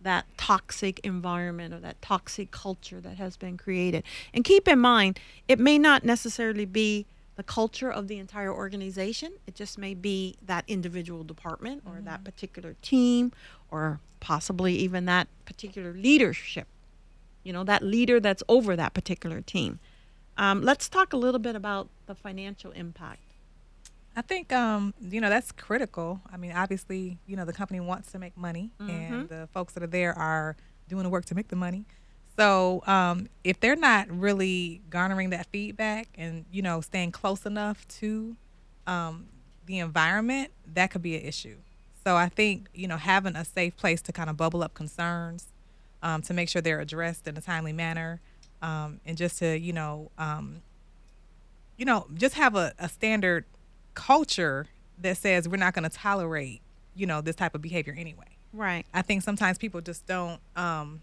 that 0.00 0.24
toxic 0.38 0.98
environment 1.00 1.74
or 1.74 1.80
that 1.80 2.00
toxic 2.00 2.50
culture 2.50 3.00
that 3.00 3.18
has 3.18 3.36
been 3.36 3.56
created. 3.56 4.02
And 4.32 4.44
keep 4.44 4.66
in 4.66 4.78
mind, 4.78 5.20
it 5.46 5.58
may 5.58 5.78
not 5.78 6.04
necessarily 6.04 6.64
be 6.64 7.06
the 7.40 7.44
culture 7.44 7.90
of 7.90 8.06
the 8.06 8.18
entire 8.18 8.52
organization. 8.52 9.32
It 9.46 9.54
just 9.54 9.78
may 9.78 9.94
be 9.94 10.36
that 10.44 10.62
individual 10.68 11.24
department 11.24 11.82
or 11.86 12.02
that 12.02 12.22
particular 12.22 12.76
team 12.82 13.32
or 13.70 13.98
possibly 14.20 14.74
even 14.74 15.06
that 15.06 15.26
particular 15.46 15.94
leadership. 15.94 16.66
You 17.42 17.54
know, 17.54 17.64
that 17.64 17.82
leader 17.82 18.20
that's 18.20 18.42
over 18.46 18.76
that 18.76 18.92
particular 18.92 19.40
team. 19.40 19.78
Um, 20.36 20.60
let's 20.60 20.86
talk 20.90 21.14
a 21.14 21.16
little 21.16 21.38
bit 21.40 21.56
about 21.56 21.88
the 22.04 22.14
financial 22.14 22.72
impact. 22.72 23.20
I 24.14 24.20
think 24.20 24.52
um, 24.52 24.92
you 25.00 25.18
know 25.22 25.30
that's 25.30 25.50
critical. 25.50 26.20
I 26.30 26.36
mean, 26.36 26.52
obviously, 26.52 27.16
you 27.26 27.36
know 27.36 27.46
the 27.46 27.54
company 27.54 27.80
wants 27.80 28.12
to 28.12 28.18
make 28.18 28.36
money, 28.36 28.68
Mm-hmm. 28.78 28.90
and 29.14 29.28
the 29.30 29.48
folks 29.54 29.72
that 29.72 29.82
are 29.82 29.86
there 29.86 30.12
are 30.18 30.56
doing 30.90 31.04
the 31.04 31.08
work 31.08 31.24
to 31.26 31.34
make 31.34 31.48
the 31.48 31.56
money. 31.56 31.86
So 32.40 32.82
um, 32.86 33.28
if 33.44 33.60
they're 33.60 33.76
not 33.76 34.10
really 34.10 34.80
garnering 34.88 35.28
that 35.30 35.46
feedback 35.46 36.08
and 36.16 36.46
you 36.50 36.62
know 36.62 36.80
staying 36.80 37.12
close 37.12 37.44
enough 37.44 37.86
to 38.00 38.34
um, 38.86 39.26
the 39.66 39.78
environment, 39.78 40.50
that 40.72 40.90
could 40.90 41.02
be 41.02 41.16
an 41.16 41.22
issue. 41.22 41.56
So 42.02 42.16
I 42.16 42.30
think 42.30 42.68
you 42.72 42.88
know 42.88 42.96
having 42.96 43.36
a 43.36 43.44
safe 43.44 43.76
place 43.76 44.00
to 44.02 44.12
kind 44.12 44.30
of 44.30 44.38
bubble 44.38 44.62
up 44.62 44.72
concerns, 44.72 45.48
um, 46.02 46.22
to 46.22 46.32
make 46.32 46.48
sure 46.48 46.62
they're 46.62 46.80
addressed 46.80 47.28
in 47.28 47.36
a 47.36 47.42
timely 47.42 47.74
manner, 47.74 48.22
um, 48.62 49.00
and 49.04 49.18
just 49.18 49.38
to 49.40 49.58
you 49.58 49.74
know 49.74 50.10
um, 50.16 50.62
you 51.76 51.84
know, 51.84 52.06
just 52.14 52.36
have 52.36 52.56
a, 52.56 52.72
a 52.78 52.88
standard 52.88 53.44
culture 53.92 54.66
that 54.98 55.18
says 55.18 55.46
we're 55.46 55.56
not 55.56 55.74
going 55.74 55.88
to 55.88 55.94
tolerate, 55.94 56.62
you 56.94 57.06
know, 57.06 57.20
this 57.20 57.36
type 57.36 57.54
of 57.54 57.60
behavior 57.60 57.94
anyway. 57.98 58.36
Right. 58.52 58.84
I 58.92 59.02
think 59.02 59.22
sometimes 59.22 59.58
people 59.58 59.80
just 59.80 60.06
don't, 60.06 60.40
um, 60.56 61.00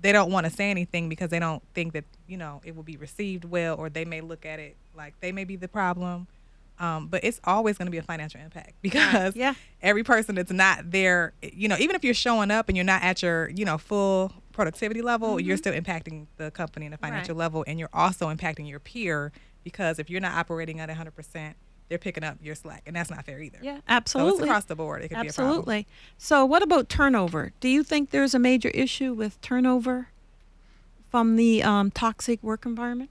they 0.00 0.12
don't 0.12 0.30
want 0.30 0.44
to 0.46 0.50
say 0.52 0.70
anything 0.70 1.08
because 1.08 1.30
they 1.30 1.38
don't 1.38 1.62
think 1.74 1.92
that, 1.94 2.04
you 2.26 2.36
know, 2.36 2.60
it 2.64 2.76
will 2.76 2.82
be 2.82 2.96
received 2.96 3.44
well, 3.44 3.76
or 3.76 3.88
they 3.88 4.04
may 4.04 4.20
look 4.20 4.44
at 4.44 4.58
it 4.58 4.76
like 4.94 5.14
they 5.20 5.32
may 5.32 5.44
be 5.44 5.56
the 5.56 5.68
problem. 5.68 6.26
Um, 6.78 7.06
but 7.08 7.24
it's 7.24 7.40
always 7.44 7.78
going 7.78 7.86
to 7.86 7.90
be 7.90 7.96
a 7.96 8.02
financial 8.02 8.38
impact 8.38 8.74
because 8.82 9.34
Yeah. 9.34 9.54
every 9.80 10.04
person 10.04 10.34
that's 10.34 10.52
not 10.52 10.90
there, 10.90 11.32
you 11.40 11.68
know, 11.68 11.76
even 11.78 11.96
if 11.96 12.04
you're 12.04 12.12
showing 12.12 12.50
up 12.50 12.68
and 12.68 12.76
you're 12.76 12.84
not 12.84 13.02
at 13.02 13.22
your, 13.22 13.48
you 13.48 13.64
know, 13.64 13.78
full 13.78 14.30
productivity 14.52 15.00
level, 15.00 15.40
you're 15.40 15.56
still 15.56 15.72
impacting 15.72 16.26
the 16.36 16.50
company 16.50 16.84
in 16.84 16.92
a 16.92 16.98
financial 16.98 17.34
Right. 17.34 17.38
level, 17.40 17.64
and 17.66 17.78
you're 17.78 17.88
also 17.94 18.28
impacting 18.34 18.68
your 18.68 18.78
peer 18.78 19.32
because 19.64 19.98
if 19.98 20.10
you're 20.10 20.20
not 20.20 20.34
operating 20.34 20.78
at 20.78 20.90
100%, 20.90 21.54
they're 21.88 21.98
picking 21.98 22.24
up 22.24 22.36
your 22.42 22.54
slack, 22.54 22.82
and 22.86 22.96
that's 22.96 23.10
not 23.10 23.24
fair 23.24 23.40
either. 23.40 23.58
Yeah, 23.62 23.76
So 23.76 23.82
absolutely. 23.88 24.32
it's 24.32 24.42
across 24.42 24.64
the 24.64 24.76
board. 24.76 25.02
It 25.02 25.08
could 25.08 25.20
be 25.22 25.28
a 25.28 25.32
problem. 25.32 25.50
Absolutely. 25.58 25.86
So, 26.18 26.44
what 26.44 26.62
about 26.62 26.88
turnover? 26.88 27.52
Do 27.60 27.68
you 27.68 27.82
think 27.82 28.10
there's 28.10 28.34
a 28.34 28.38
major 28.38 28.68
issue 28.70 29.12
with 29.12 29.40
turnover 29.40 30.08
from 31.10 31.36
the 31.36 31.62
um, 31.62 31.90
toxic 31.90 32.42
work 32.42 32.66
environment? 32.66 33.10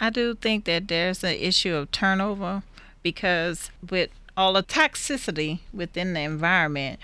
I 0.00 0.10
do 0.10 0.34
think 0.34 0.64
that 0.64 0.88
there's 0.88 1.22
an 1.22 1.34
issue 1.34 1.74
of 1.74 1.90
turnover 1.90 2.62
because 3.02 3.70
with 3.88 4.10
all 4.36 4.54
the 4.54 4.62
toxicity 4.62 5.60
within 5.72 6.14
the 6.14 6.20
environment, 6.20 6.98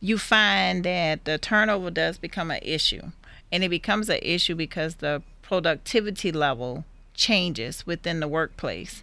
you 0.00 0.16
find 0.18 0.84
that 0.84 1.24
the 1.24 1.38
turnover 1.38 1.90
does 1.90 2.18
become 2.18 2.50
an 2.50 2.60
issue. 2.62 3.10
And 3.52 3.64
it 3.64 3.68
becomes 3.68 4.08
an 4.08 4.20
issue 4.22 4.54
because 4.54 4.96
the 4.96 5.22
productivity 5.42 6.30
level 6.32 6.84
changes 7.14 7.86
within 7.86 8.20
the 8.20 8.28
workplace. 8.28 9.02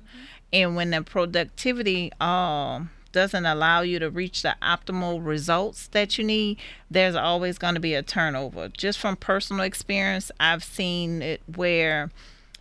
And 0.53 0.75
when 0.75 0.91
the 0.91 1.01
productivity 1.01 2.11
um, 2.19 2.89
doesn't 3.11 3.45
allow 3.45 3.81
you 3.81 3.99
to 3.99 4.09
reach 4.09 4.41
the 4.41 4.55
optimal 4.61 5.25
results 5.25 5.87
that 5.87 6.17
you 6.17 6.23
need, 6.23 6.57
there's 6.89 7.15
always 7.15 7.57
going 7.57 7.73
to 7.73 7.79
be 7.79 7.93
a 7.93 8.03
turnover. 8.03 8.69
Just 8.69 8.99
from 8.99 9.15
personal 9.15 9.63
experience, 9.63 10.31
I've 10.39 10.63
seen 10.63 11.21
it 11.21 11.41
where 11.55 12.11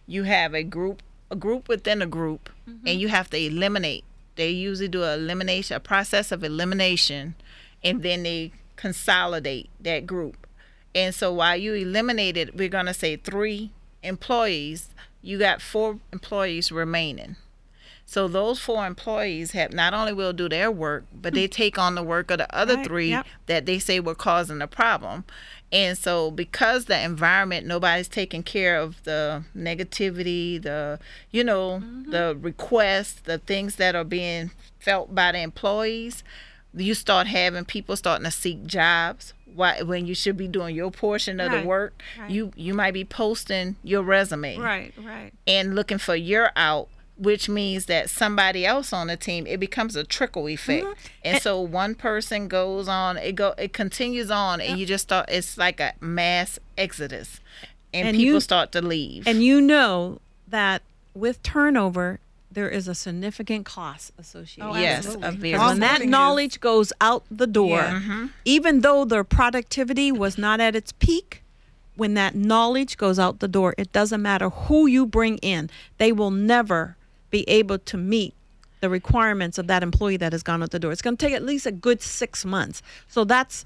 you 0.07 0.25
have 0.25 0.55
a 0.55 0.63
group 0.63 1.03
a 1.29 1.35
group 1.35 1.69
within 1.69 2.01
a 2.01 2.07
group 2.07 2.49
and 2.87 3.01
you 3.01 3.09
have 3.09 3.29
to 3.31 3.37
eliminate. 3.37 4.05
They 4.37 4.51
usually 4.51 4.87
do 4.87 5.03
a 5.03 5.15
elimination 5.15 5.77
a 5.77 5.81
process 5.81 6.31
of 6.31 6.45
elimination 6.45 7.35
and 7.83 8.03
then 8.03 8.23
they 8.23 8.53
consolidate 8.77 9.69
that 9.81 10.07
group. 10.07 10.47
And 10.95 11.13
so 11.13 11.33
while 11.33 11.57
you 11.57 11.75
eliminated 11.75 12.57
we're 12.57 12.69
going 12.69 12.87
to 12.87 12.95
say 12.95 13.17
three 13.17 13.73
employees 14.05 14.91
you 15.21 15.37
got 15.39 15.61
four 15.61 15.99
employees 16.13 16.71
remaining 16.71 17.35
so 18.09 18.29
those 18.29 18.61
four 18.61 18.87
employees 18.87 19.51
have 19.51 19.73
not 19.73 19.93
only 19.93 20.13
will 20.13 20.33
do 20.33 20.49
their 20.49 20.71
work, 20.71 21.05
but 21.13 21.35
they 21.35 21.47
hmm. 21.47 21.51
take 21.51 21.77
on 21.77 21.97
the 21.97 22.05
work 22.05 22.31
of 22.31 22.39
the 22.39 22.57
other 22.57 22.77
Right, 22.77 22.87
three 22.87 23.11
yep. 23.11 23.27
that 23.47 23.67
they 23.67 23.81
say 23.81 23.99
were 23.99 24.15
causing 24.15 24.61
the 24.61 24.69
problem. 24.69 25.25
And 25.73 25.99
so 25.99 26.31
because 26.31 26.85
the 26.85 27.03
environment, 27.03 27.67
nobody's 27.67 28.07
taking 28.07 28.45
care 28.45 28.79
of 28.79 29.03
the 29.03 29.43
negativity, 29.57 30.63
the 30.63 31.01
you 31.33 31.43
know, 31.43 31.81
mm-hmm. 31.83 32.13
the 32.13 32.39
requests, 32.41 33.21
the 33.23 33.39
things 33.39 33.75
that 33.77 33.97
are 33.97 34.05
being 34.05 34.53
felt 34.79 35.13
by 35.13 35.33
the 35.33 35.41
employees, 35.41 36.23
you 36.73 36.95
start 36.95 37.27
having 37.27 37.65
people 37.65 37.97
starting 37.97 38.25
to 38.25 38.31
seek 38.31 38.65
jobs. 38.67 39.35
Why, 39.53 39.83
when 39.83 40.07
you 40.07 40.15
should 40.15 40.37
be 40.37 40.47
doing 40.47 40.77
your 40.77 40.93
portion 40.93 41.41
of 41.41 41.51
Right, 41.51 41.63
the 41.63 41.67
work, 41.67 42.03
right. 42.21 42.31
you 42.31 42.53
you 42.55 42.73
might 42.73 42.95
be 42.95 43.05
posting 43.05 43.75
your 43.83 44.03
resume 44.03 44.59
Right, 44.59 44.95
right. 45.03 45.33
and 45.47 45.75
looking 45.75 45.99
for 45.99 46.15
your 46.15 46.51
out 46.55 46.89
which 47.19 47.49
means 47.49 47.87
that 47.87 48.11
somebody 48.11 48.67
else 48.67 48.93
on 48.93 49.07
the 49.07 49.17
team 49.17 49.47
it 49.47 49.59
becomes 49.59 49.97
a 49.97 50.05
trickle 50.05 50.49
effect. 50.49 50.85
Mm-hmm. 50.85 51.07
and, 51.25 51.43
so 51.43 51.61
one 51.61 51.95
person 51.95 52.47
goes 52.49 52.89
on 52.89 53.17
it 53.17 53.35
go 53.35 53.55
it 53.59 53.73
continues 53.73 54.31
on 54.31 54.61
and 54.61 54.79
you 54.79 54.85
just 54.87 55.05
start 55.05 55.27
it's 55.29 55.57
like 55.57 55.81
a 55.81 55.95
mass 56.01 56.59
exodus. 56.77 57.41
And, 57.95 58.09
And 58.09 58.17
people 58.17 58.35
you- 58.35 58.41
start 58.41 58.73
to 58.73 58.83
leave. 58.83 59.27
And 59.27 59.43
you 59.43 59.61
know 59.61 60.19
that 60.49 60.83
with 61.15 61.43
turnover, 61.43 62.21
there 62.53 62.69
is 62.69 62.87
a 62.89 62.95
significant 62.95 63.65
cost 63.65 64.13
associated. 64.19 64.69
Oh, 64.69 64.73
with 64.73 64.81
yes 64.83 65.15
a 65.15 65.33
very 65.33 65.59
when 65.59 65.81
that 65.81 66.03
is- 66.03 66.07
knowledge 66.07 66.61
goes 66.61 66.93
out 67.01 67.25
the 67.31 67.47
door, 67.47 67.79
Yeah. 67.79 68.29
even 68.45 68.81
though 68.81 69.05
their 69.07 69.25
productivity 69.25 70.13
was 70.13 70.37
not 70.37 70.61
at 70.61 70.77
its 70.77 70.93
peak, 70.93 71.43
when 71.97 72.13
that 72.15 72.35
knowledge 72.35 72.99
goes 72.99 73.19
out 73.19 73.39
the 73.41 73.49
door, 73.49 73.75
it 73.79 73.91
doesn't 73.93 74.21
matter 74.21 74.51
who 74.51 74.87
you 74.87 75.07
bring 75.07 75.39
in, 75.39 75.71
they 75.97 76.13
will 76.13 76.31
never 76.31 76.97
be 77.31 77.49
able 77.49 77.79
to 77.79 77.97
meet 77.97 78.35
the 78.81 78.91
requirements 78.91 79.59
of 79.59 79.67
that 79.67 79.83
employee 79.83 80.17
that 80.19 80.33
has 80.33 80.43
gone 80.43 80.63
out 80.63 80.71
the 80.71 80.79
door. 80.79 80.93
It's 80.93 81.03
going 81.03 81.17
to 81.17 81.27
take 81.27 81.35
at 81.35 81.43
least 81.43 81.67
a 81.67 81.73
good 81.73 82.03
six 82.03 82.45
months. 82.45 82.83
So 83.09 83.25
that's 83.25 83.65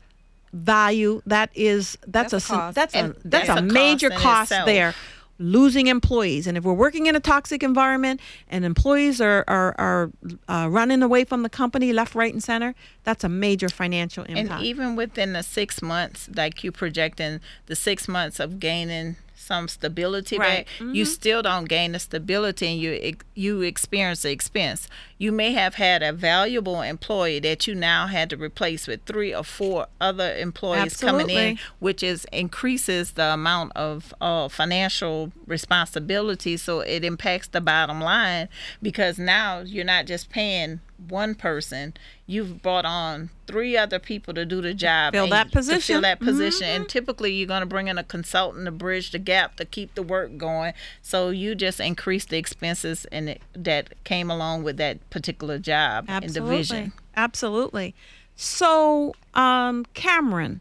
value. 0.53 1.23
That 1.27 1.51
is 1.55 1.99
that's, 2.07 2.33
That's 2.33 2.45
a 2.45 2.49
cost. 2.49 2.75
that's 2.75 2.95
a 2.95 3.15
that's, 3.23 3.23
that's 3.25 3.49
a, 3.49 3.53
a 3.53 3.57
cost 3.57 3.73
major 3.73 4.11
in 4.11 4.19
cost 4.19 4.51
there 4.51 4.95
losing 5.41 5.87
employees. 5.87 6.47
And 6.47 6.57
if 6.57 6.65
we're 6.65 6.75
working 6.75 7.07
in 7.07 7.17
a 7.17 7.21
toxic 7.21 7.63
environment 7.63 8.21
and 8.49 8.65
employees 8.65 9.21
are 9.21 9.43
are, 9.49 9.75
are 9.79 10.11
uh, 10.49 10.69
running 10.71 11.03
away 11.03 11.25
from 11.25 11.43
the 11.43 11.49
company 11.49 11.93
left, 11.93 12.15
right, 12.15 12.33
and 12.33 12.43
center, 12.43 12.75
that's 13.05 13.25
a 13.25 13.29
major 13.29 13.69
financial 13.69 14.25
impact. 14.25 14.51
and 14.51 14.63
even 14.65 14.95
within 14.95 15.33
the 15.33 15.43
six 15.43 15.83
months 15.83 16.29
like 16.37 16.63
you 16.63 16.71
projecting 16.71 17.41
the 17.67 17.75
six 17.75 18.07
months 18.07 18.39
of 18.39 18.61
gaining 18.61 19.17
some 19.41 19.69
stability 19.69 20.39
Right. 20.39 20.67
back 20.79 20.95
you 20.95 21.05
still 21.05 21.43
don't 21.43 21.65
gain 21.69 21.93
the 21.93 21.99
stability 21.99 22.67
and 22.67 22.81
you 22.81 23.17
you 23.35 23.63
experience 23.63 24.23
the 24.23 24.31
expense. 24.31 24.89
You 25.19 25.33
may 25.33 25.53
have 25.53 25.75
had 25.75 26.03
a 26.03 26.13
valuable 26.13 26.83
employee 26.83 27.41
that 27.41 27.67
you 27.67 27.75
now 27.75 28.07
had 28.07 28.31
to 28.31 28.37
replace 28.37 28.87
with 28.87 29.05
three 29.05 29.35
or 29.35 29.43
four 29.45 29.87
other 30.01 30.37
employees 30.37 30.97
coming 30.97 31.31
in 31.31 31.59
which 31.79 32.03
is 32.03 32.27
increases 32.33 33.13
the 33.13 33.33
amount 33.35 33.73
of 33.75 34.15
uh, 34.21 34.49
financial 34.49 35.33
responsibility. 35.47 36.57
So 36.57 36.81
it 36.81 37.05
impacts 37.05 37.49
the 37.49 37.61
bottom 37.61 38.01
line 38.01 38.49
because 38.83 39.19
now 39.19 39.61
you're 39.61 39.85
not 39.85 40.07
just 40.07 40.31
paying 40.31 40.81
one 41.09 41.35
person, 41.35 41.95
you've 42.27 42.63
brought 42.63 42.85
on 42.85 43.31
three 43.47 43.77
other 43.77 43.99
people 43.99 44.35
to 44.35 44.45
do 44.45 44.61
the 44.61 44.75
job. 44.75 45.13
Fill 45.13 45.29
that 45.29 45.51
position. 45.51 45.95
fill 45.95 46.01
that 46.03 46.21
position. 46.21 46.67
And 46.67 46.89
typically 46.89 47.33
you're 47.33 47.49
going 47.49 47.61
to 47.61 47.67
bring 47.67 47.89
in 47.89 47.99
a 47.99 48.05
consultant 48.05 48.67
to 48.67 48.71
bridge 48.71 49.11
the 49.11 49.19
gap 49.19 49.57
to 49.57 49.65
keep 49.65 49.95
the 49.95 50.03
work 50.03 50.37
going. 50.37 50.75
So 51.03 51.31
you 51.31 51.55
just 51.55 51.81
increase 51.81 52.25
the 52.25 52.39
expenses 52.39 53.07
and 53.07 53.31
it, 53.31 53.43
that 53.55 53.95
came 54.05 54.31
along 54.31 54.63
with 54.63 54.77
that 54.77 55.09
particular 55.11 55.59
job 55.59 56.05
and 56.09 56.25
Absolutely. 56.25 56.57
division. 56.57 56.93
Absolutely. 57.17 57.95
So, 58.37 59.15
um, 59.35 59.85
Camryn, 59.95 60.61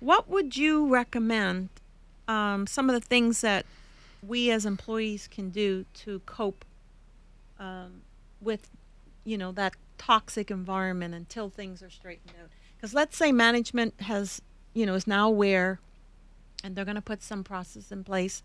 what 0.00 0.28
would 0.28 0.56
you 0.56 0.86
recommend? 0.88 1.70
Um, 2.28 2.66
some 2.66 2.90
of 2.90 2.94
the 2.94 3.06
things 3.06 3.40
that 3.40 3.66
we 4.26 4.50
as 4.50 4.66
employees 4.66 5.28
can 5.28 5.50
do 5.50 5.84
to 5.94 6.20
cope 6.26 6.64
um, 7.58 8.02
with, 8.40 8.68
you 9.26 9.36
know, 9.36 9.52
that 9.52 9.74
toxic 9.98 10.50
environment 10.50 11.14
until 11.14 11.50
things 11.50 11.82
are 11.82 11.90
straightened 11.90 12.32
out. 12.40 12.48
Because 12.76 12.94
let's 12.94 13.16
say 13.16 13.32
management 13.32 14.00
has, 14.02 14.40
you 14.72 14.86
know, 14.86 14.94
is 14.94 15.06
now 15.06 15.28
aware, 15.28 15.80
and 16.64 16.74
they're 16.74 16.84
going 16.84 16.94
to 16.94 17.02
put 17.02 17.22
some 17.22 17.44
process 17.44 17.92
in 17.92 18.04
place 18.04 18.42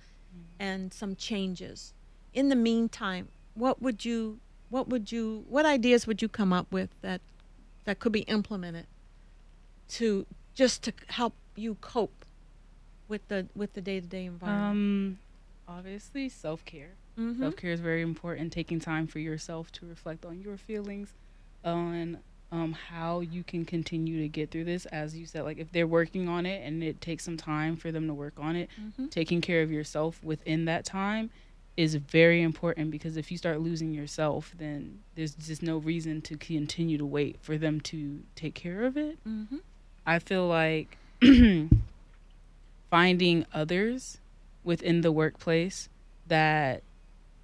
and 0.59 0.93
some 0.93 1.15
changes. 1.15 1.93
In 2.33 2.50
the 2.50 2.55
meantime, 2.55 3.29
what 3.53 3.81
would 3.81 4.03
you, 4.03 4.39
what 4.69 4.88
would 4.89 5.11
you, 5.11 5.45
what 5.47 5.65
ideas 5.65 6.07
would 6.07 6.21
you 6.21 6.29
come 6.29 6.51
up 6.51 6.71
with 6.71 6.89
that 7.01 7.21
that 7.85 8.00
could 8.00 8.11
be 8.11 8.21
implemented 8.21 8.88
to 9.89 10.25
just 10.53 10.83
to 10.83 10.93
help 11.07 11.33
you 11.55 11.75
cope 11.81 12.25
with 13.07 13.27
the 13.27 13.47
with 13.55 13.73
the 13.73 13.81
day 13.81 14.00
to 14.00 14.07
day 14.07 14.25
environment. 14.25 14.71
Um, 14.71 15.19
obviously, 15.67 16.29
self 16.29 16.63
Mhm. 17.21 17.39
Self 17.39 17.55
care 17.55 17.71
is 17.71 17.79
very 17.79 18.01
important. 18.01 18.51
Taking 18.51 18.79
time 18.79 19.07
for 19.07 19.19
yourself 19.19 19.71
to 19.73 19.85
reflect 19.85 20.25
on 20.25 20.41
your 20.41 20.57
feelings, 20.57 21.13
on 21.63 22.19
um, 22.51 22.73
how 22.73 23.21
you 23.21 23.43
can 23.43 23.63
continue 23.63 24.19
to 24.21 24.27
get 24.27 24.51
through 24.51 24.65
this. 24.65 24.85
As 24.87 25.15
you 25.17 25.25
said, 25.25 25.43
like 25.43 25.57
if 25.57 25.71
they're 25.71 25.87
working 25.87 26.27
on 26.27 26.45
it 26.45 26.61
and 26.65 26.83
it 26.83 26.99
takes 26.99 27.23
some 27.23 27.37
time 27.37 27.77
for 27.77 27.91
them 27.93 28.07
to 28.07 28.13
work 28.13 28.33
on 28.39 28.55
it, 28.57 28.69
Mhm. 28.99 29.09
taking 29.09 29.39
care 29.39 29.61
of 29.61 29.71
yourself 29.71 30.21
within 30.23 30.65
that 30.65 30.83
time 30.83 31.29
is 31.77 31.95
very 31.95 32.41
important 32.41 32.91
because 32.91 33.15
if 33.15 33.31
you 33.31 33.37
start 33.37 33.61
losing 33.61 33.93
yourself, 33.93 34.53
then 34.57 34.99
there's 35.15 35.33
just 35.35 35.63
no 35.63 35.77
reason 35.77 36.21
to 36.23 36.35
continue 36.35 36.97
to 36.97 37.05
wait 37.05 37.37
for 37.39 37.57
them 37.57 37.79
to 37.79 38.21
take 38.35 38.53
care 38.53 38.83
of 38.83 38.97
it. 38.97 39.17
Mhm. 39.25 39.61
I 40.05 40.19
feel 40.19 40.45
like 40.47 40.97
finding 42.89 43.45
others 43.53 44.19
within 44.65 45.01
the 45.01 45.11
workplace 45.11 45.87
that 46.27 46.83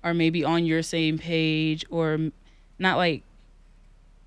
are 0.07 0.13
maybe 0.13 0.43
on 0.43 0.65
your 0.65 0.81
same 0.81 1.17
page 1.17 1.85
or 1.89 2.17
not 2.79 2.95
like 2.95 3.23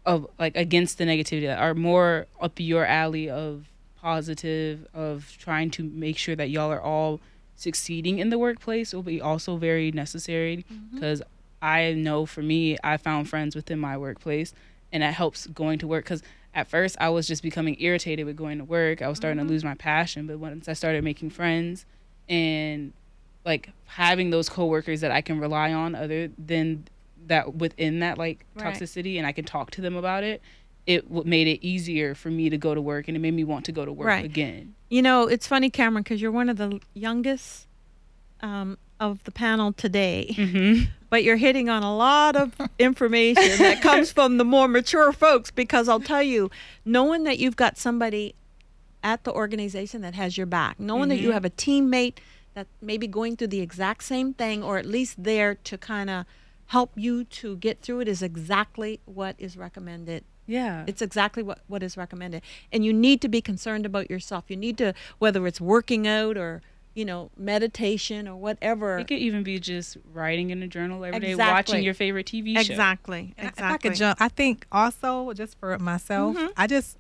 of 0.05 0.27
like 0.39 0.55
against 0.57 0.99
the 0.99 1.05
negativity 1.05 1.47
that 1.47 1.59
are 1.59 1.75
more 1.75 2.27
up 2.41 2.53
your 2.59 2.85
alley 2.85 3.31
of 3.31 3.67
positive 3.97 4.87
of 4.93 5.35
trying 5.39 5.71
to 5.71 5.83
make 5.83 6.19
sure 6.19 6.37
that 6.37 6.51
y'all 6.51 6.71
are 6.71 6.81
all 6.81 7.19
succeeding 7.57 8.19
in 8.19 8.29
the 8.31 8.39
workplace 8.39 8.93
will 8.93 9.03
be 9.03 9.21
also 9.21 9.57
very 9.57 9.91
necessary 9.93 10.65
mm-hmm. 10.71 10.95
because 10.95 11.23
I 11.63 11.93
know 11.95 12.27
for 12.27 12.43
me 12.43 12.77
I 12.85 12.99
found 12.99 13.29
friends 13.29 13.57
within 13.57 13.79
my 13.79 13.97
workplace 13.97 14.53
and 14.93 15.03
that 15.03 15.15
helps 15.15 15.47
going 15.47 15.79
to 15.79 15.87
work 15.87 16.05
because 16.05 16.23
at 16.55 16.69
first 16.69 16.97
I 17.01 17.09
was 17.09 17.27
just 17.27 17.43
becoming 17.43 17.77
irritated 17.79 18.27
with 18.27 18.37
going 18.37 18.59
to 18.59 18.65
work. 18.65 19.03
I 19.03 19.09
was 19.09 19.17
starting 19.17 19.39
to 19.39 19.45
mm-hmm. 19.45 19.53
lose 19.53 19.65
my 19.65 19.75
passion 19.75 20.27
but 20.27 20.39
once 20.39 20.69
I 20.69 20.75
started 20.75 21.05
making 21.05 21.31
friends 21.31 21.87
and 22.29 22.93
like 23.45 23.71
having 23.87 24.31
those 24.31 24.49
coworkers 24.49 25.01
that 25.01 25.11
I 25.11 25.21
can 25.21 25.41
rely 25.41 25.73
on 25.73 25.95
other 25.95 26.29
than 26.39 26.85
that 27.27 27.55
within 27.55 28.01
that 28.01 28.19
like 28.19 28.45
Right. 28.55 28.75
toxicity 28.75 29.17
and 29.19 29.27
I 29.27 29.33
can 29.33 29.45
talk 29.45 29.71
to 29.73 29.81
them 29.81 29.97
about 29.97 30.25
it 30.25 30.41
it 30.87 31.11
made 31.27 31.47
it 31.47 31.65
easier 31.65 32.15
for 32.15 32.31
me 32.31 32.49
to 32.51 32.57
go 32.57 32.75
to 32.75 32.81
work 32.81 33.07
and 33.07 33.17
it 33.17 33.21
made 33.21 33.35
me 33.35 33.45
want 33.45 33.65
to 33.67 33.73
go 33.73 33.85
to 33.85 33.93
work 33.93 34.09
Right. 34.09 34.25
again 34.25 34.75
You 34.89 35.03
know, 35.03 35.27
it's 35.29 35.47
funny, 35.47 35.71
Camryn, 35.71 35.99
because 35.99 36.21
you're 36.23 36.33
one 36.33 36.49
of 36.49 36.57
the 36.57 36.81
youngest 36.95 37.67
um, 38.41 38.79
of 38.99 39.23
the 39.25 39.31
panel 39.31 39.73
today, 39.73 40.29
mm-hmm. 40.31 40.85
but 41.11 41.23
you're 41.23 41.37
hitting 41.37 41.69
on 41.69 41.83
a 41.83 41.95
lot 41.95 42.35
of 42.37 42.55
information 42.79 43.59
that 43.59 43.81
comes 43.83 44.11
from 44.17 44.39
the 44.39 44.45
more 44.45 44.67
mature 44.69 45.13
folks. 45.13 45.51
Because 45.51 45.89
I'll 45.89 46.01
tell 46.01 46.23
you, 46.23 46.51
knowing 46.85 47.25
that 47.25 47.39
you've 47.39 47.57
got 47.57 47.77
somebody 47.79 48.35
at 49.05 49.25
the 49.25 49.33
organization 49.33 50.01
that 50.03 50.15
has 50.15 50.37
your 50.37 50.47
back, 50.47 50.81
knowing 50.81 51.09
that 51.11 51.19
you 51.19 51.29
Mhm. 51.31 51.35
have 51.35 51.45
a 51.45 51.51
teammate 51.51 52.15
that 52.55 52.67
maybe 52.81 53.07
going 53.07 53.37
through 53.37 53.49
the 53.49 53.61
exact 53.61 54.05
same 54.05 54.35
thing, 54.35 54.63
or 54.63 54.79
at 54.79 54.87
least 54.87 55.23
there 55.23 55.55
to 55.55 55.79
kind 55.79 56.11
of 56.11 56.27
help 56.67 56.93
you 56.97 57.25
to 57.25 57.57
get 57.57 57.81
through 57.81 58.01
it, 58.01 58.09
is 58.09 58.23
exactly 58.23 59.01
what 59.05 59.35
is 59.39 59.57
recommended 59.57 60.25
yeah 60.47 60.85
it's 60.87 61.01
exactly 61.01 61.43
what, 61.43 61.61
what 61.69 61.83
is 61.83 61.97
recommended. 61.97 62.43
And 62.73 62.85
you 62.85 62.93
need 62.93 63.21
to 63.21 63.29
be 63.29 63.41
concerned 63.41 63.87
about 63.87 64.11
yourself. 64.11 64.45
You 64.49 64.57
need 64.57 64.77
to, 64.79 64.95
whether 65.19 65.47
it's 65.47 65.61
working 65.61 66.09
out 66.09 66.37
or, 66.37 66.61
you 66.93 67.05
know, 67.05 67.31
meditation 67.37 68.27
or 68.27 68.35
whatever. 68.35 68.99
It 68.99 69.07
could 69.07 69.19
even 69.19 69.45
be 69.45 69.61
just 69.61 69.97
writing 70.13 70.51
in 70.51 70.61
a 70.63 70.67
journal 70.67 71.05
every 71.05 71.21
day, 71.21 71.31
Exactly. 71.31 71.73
watching 71.75 71.85
your 71.85 71.95
favorite 71.95 72.27
TV 72.27 72.55
show. 72.55 72.61
Exactly. 72.61 73.35
And 73.39 73.51
Exactly. 73.51 73.65
If 73.65 73.73
I 73.73 73.79
could 73.79 73.95
jump, 73.97 74.21
I 74.21 74.29
think 74.29 74.67
also 74.73 75.33
just 75.35 75.57
for 75.59 75.79
myself, 75.79 76.37
Mhm. 76.37 76.51
I 76.57 76.67
just 76.67 76.99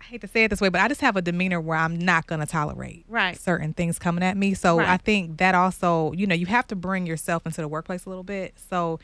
I 0.00 0.04
hate 0.04 0.20
to 0.20 0.28
say 0.28 0.44
it 0.44 0.48
this 0.48 0.60
way, 0.60 0.68
but 0.68 0.80
I 0.80 0.88
just 0.88 1.00
have 1.00 1.16
a 1.16 1.22
demeanor 1.22 1.60
where 1.60 1.76
I'm 1.76 1.96
not 1.96 2.26
going 2.26 2.40
to 2.40 2.46
tolerate 2.46 3.04
Right. 3.08 3.38
certain 3.38 3.72
things 3.74 3.98
coming 3.98 4.22
at 4.22 4.36
me. 4.36 4.54
So 4.54 4.78
Right. 4.78 4.88
I 4.88 4.96
think 4.96 5.38
that 5.38 5.54
also, 5.54 6.12
you 6.12 6.26
know, 6.26 6.34
you 6.34 6.46
have 6.46 6.66
to 6.68 6.76
bring 6.76 7.06
yourself 7.06 7.44
into 7.46 7.60
the 7.60 7.68
workplace 7.68 8.04
a 8.06 8.08
little 8.08 8.24
bit. 8.24 8.54
So, 8.70 9.00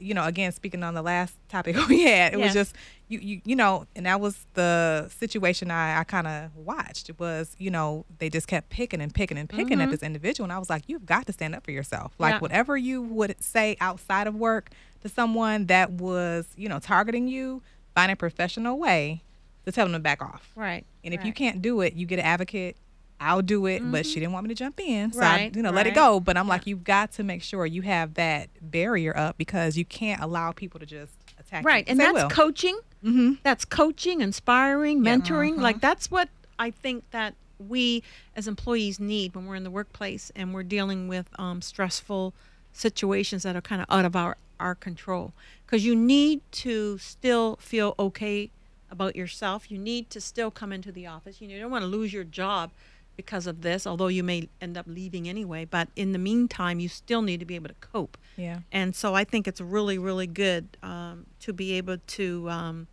you 0.00 0.14
know, 0.14 0.24
again, 0.24 0.52
speaking 0.52 0.82
on 0.84 0.94
the 0.94 1.02
last 1.02 1.34
topic 1.48 1.76
we 1.88 2.02
had, 2.04 2.32
it 2.32 2.38
Yes. 2.38 2.46
was 2.46 2.52
just 2.54 2.76
you, 3.08 3.18
you, 3.20 3.40
you 3.44 3.56
know, 3.56 3.86
and 3.96 4.06
that 4.06 4.20
was 4.20 4.46
the 4.54 5.10
situation 5.18 5.70
I, 5.70 6.00
I 6.00 6.04
kind 6.04 6.26
of 6.26 6.54
watched. 6.56 7.08
It 7.10 7.18
was, 7.18 7.54
you 7.58 7.70
know, 7.70 8.04
they 8.18 8.28
just 8.30 8.46
kept 8.46 8.68
picking 8.70 9.00
and 9.00 9.12
picking 9.12 9.36
and 9.38 9.48
picking 9.48 9.80
at 9.80 9.88
Mhm. 9.88 9.92
this 9.92 10.02
individual, 10.02 10.44
and 10.44 10.52
I 10.52 10.58
was 10.58 10.70
like, 10.70 10.82
you've 10.86 11.06
got 11.06 11.26
to 11.26 11.32
stand 11.32 11.54
up 11.54 11.64
for 11.64 11.72
yourself. 11.72 12.12
Like 12.18 12.34
Yeah. 12.34 12.38
whatever 12.40 12.76
you 12.76 13.02
would 13.02 13.42
say 13.42 13.76
outside 13.80 14.26
of 14.26 14.34
work 14.34 14.70
to 15.02 15.08
someone 15.08 15.66
that 15.66 15.90
was, 15.92 16.48
you 16.56 16.68
know, 16.68 16.78
targeting 16.78 17.28
you, 17.28 17.62
find 17.94 18.12
a 18.12 18.16
professional 18.16 18.78
way 18.78 19.22
to 19.68 19.74
tell 19.74 19.84
them 19.86 19.92
to 19.92 19.98
back 19.98 20.20
off. 20.22 20.50
Right. 20.56 20.84
And 21.04 21.14
if 21.14 21.24
you 21.24 21.32
can't 21.32 21.62
do 21.62 21.80
it, 21.80 21.94
you 21.94 22.06
get 22.06 22.18
an 22.18 22.24
advocate. 22.24 22.76
I'll 23.20 23.42
do 23.42 23.66
it, 23.66 23.80
but 23.90 24.04
Mhm. 24.04 24.12
she 24.12 24.20
didn't 24.20 24.32
want 24.32 24.44
me 24.46 24.48
to 24.50 24.54
jump 24.54 24.78
in, 24.78 25.12
so 25.12 25.18
Right, 25.20 25.50
I, 25.52 25.56
you 25.56 25.60
know, 25.62 25.70
let 25.72 25.88
it 25.88 25.94
go. 25.94 26.20
But 26.20 26.36
I'm 26.36 26.46
Yeah. 26.46 26.50
like, 26.50 26.66
you've 26.68 26.84
got 26.84 27.10
to 27.12 27.24
make 27.24 27.42
sure 27.42 27.66
you 27.66 27.82
have 27.82 28.14
that 28.14 28.48
barrier 28.60 29.16
up 29.16 29.36
because 29.36 29.76
you 29.76 29.84
can't 29.84 30.22
allow 30.22 30.52
people 30.52 30.78
to 30.78 30.86
just 30.86 31.12
attack. 31.38 31.64
Right. 31.64 31.84
And 31.88 31.98
that's 31.98 32.32
coaching. 32.32 32.78
mm-hmm. 33.04 33.32
That's 33.42 33.64
coaching, 33.64 34.20
inspiring, 34.20 35.00
mentoring. 35.02 35.56
Mhm. 35.56 35.60
Like 35.62 35.80
that's 35.80 36.10
what 36.12 36.28
I 36.60 36.70
think 36.70 37.10
that 37.10 37.34
we 37.58 38.04
as 38.36 38.46
employees 38.46 39.00
need 39.00 39.34
when 39.34 39.46
we're 39.46 39.56
in 39.56 39.64
the 39.64 39.70
workplace 39.70 40.30
and 40.36 40.54
we're 40.54 40.62
dealing 40.62 41.08
with 41.08 41.28
um, 41.40 41.60
stressful 41.60 42.34
situations 42.72 43.42
that 43.42 43.56
are 43.56 43.60
kind 43.60 43.80
of 43.82 43.86
out 43.90 44.04
of 44.04 44.14
our, 44.14 44.36
our 44.60 44.74
control. 44.76 45.32
Because 45.66 45.84
you 45.84 45.96
need 45.96 46.40
to 46.52 46.98
still 46.98 47.56
feel 47.60 47.94
okay 47.98 48.50
about 48.90 49.16
yourself. 49.16 49.70
You 49.70 49.78
need 49.78 50.10
to 50.10 50.20
still 50.20 50.50
come 50.50 50.72
into 50.72 50.92
the 50.92 51.06
office. 51.06 51.40
You 51.40 51.58
don't 51.58 51.70
want 51.70 51.82
to 51.82 51.88
lose 51.88 52.12
your 52.12 52.24
job 52.24 52.70
because 53.18 53.48
of 53.48 53.62
this, 53.62 53.86
although 53.86 54.06
you 54.06 54.22
may 54.22 54.48
end 54.60 54.78
up 54.78 54.86
leaving 54.88 55.28
anyway. 55.28 55.64
But 55.64 55.88
in 55.96 56.12
the 56.12 56.18
meantime, 56.18 56.78
you 56.78 56.88
still 56.88 57.20
need 57.20 57.40
to 57.40 57.46
be 57.46 57.56
able 57.56 57.68
to 57.68 57.74
cope. 57.74 58.16
Yeah. 58.36 58.60
And 58.70 58.94
so 58.94 59.14
I 59.14 59.24
think 59.24 59.48
it's 59.48 59.60
really, 59.60 59.98
really 59.98 60.28
good 60.28 60.76
um, 60.84 61.26
to 61.40 61.52
be 61.52 61.72
able 61.72 61.98
to, 61.98 62.48
um, 62.48 62.86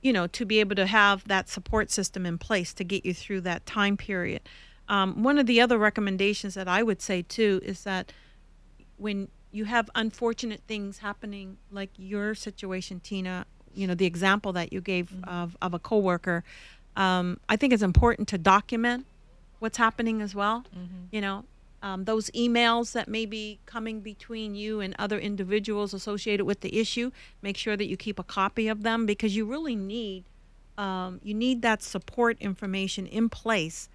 you 0.00 0.12
know, 0.12 0.28
to 0.28 0.44
be 0.44 0.60
able 0.60 0.76
to 0.76 0.86
have 0.86 1.26
that 1.26 1.48
support 1.48 1.90
system 1.90 2.24
in 2.24 2.38
place 2.38 2.72
to 2.74 2.84
get 2.84 3.04
you 3.04 3.12
through 3.12 3.40
that 3.42 3.66
time 3.66 3.96
period. 3.96 4.42
Um, 4.88 5.24
one 5.24 5.38
of 5.38 5.46
the 5.46 5.60
other 5.60 5.76
recommendations 5.76 6.54
that 6.54 6.68
I 6.68 6.84
would 6.84 7.02
say 7.02 7.22
too 7.22 7.60
is 7.64 7.82
that 7.82 8.12
when 8.96 9.28
you 9.50 9.64
have 9.64 9.90
unfortunate 9.96 10.62
things 10.68 10.98
happening, 10.98 11.58
like 11.70 11.90
your 11.96 12.34
situation, 12.36 13.00
Tina, 13.00 13.46
you 13.74 13.86
know, 13.86 13.94
the 13.94 14.06
example 14.06 14.52
that 14.54 14.72
you 14.72 14.80
gave 14.80 15.12
of, 15.24 15.56
of 15.62 15.74
a 15.74 15.78
coworker, 15.78 16.44
um, 16.96 17.38
I 17.48 17.56
think 17.56 17.72
it's 17.72 17.82
important 17.82 18.28
to 18.28 18.38
document 18.38 19.06
what's 19.58 19.78
happening 19.78 20.20
as 20.20 20.34
well. 20.34 20.64
You 21.10 21.20
know 21.20 21.44
um, 21.82 22.04
those 22.04 22.30
emails 22.30 22.92
that 22.92 23.08
may 23.08 23.26
be 23.26 23.58
coming 23.66 24.00
between 24.00 24.54
you 24.54 24.80
and 24.80 24.94
other 24.98 25.18
individuals 25.18 25.92
associated 25.92 26.46
with 26.46 26.60
the 26.60 26.78
issue 26.78 27.10
make 27.42 27.56
sure 27.56 27.76
that 27.76 27.86
you 27.86 27.96
keep 27.96 28.18
a 28.18 28.24
copy 28.24 28.68
of 28.68 28.82
them 28.82 29.04
because 29.04 29.36
you 29.36 29.44
really 29.44 29.76
need 29.76 30.24
um, 30.78 31.20
you 31.22 31.34
need 31.34 31.60
that 31.62 31.82
support 31.82 32.36
information 32.40 33.06
in 33.06 33.28
place 33.28 33.88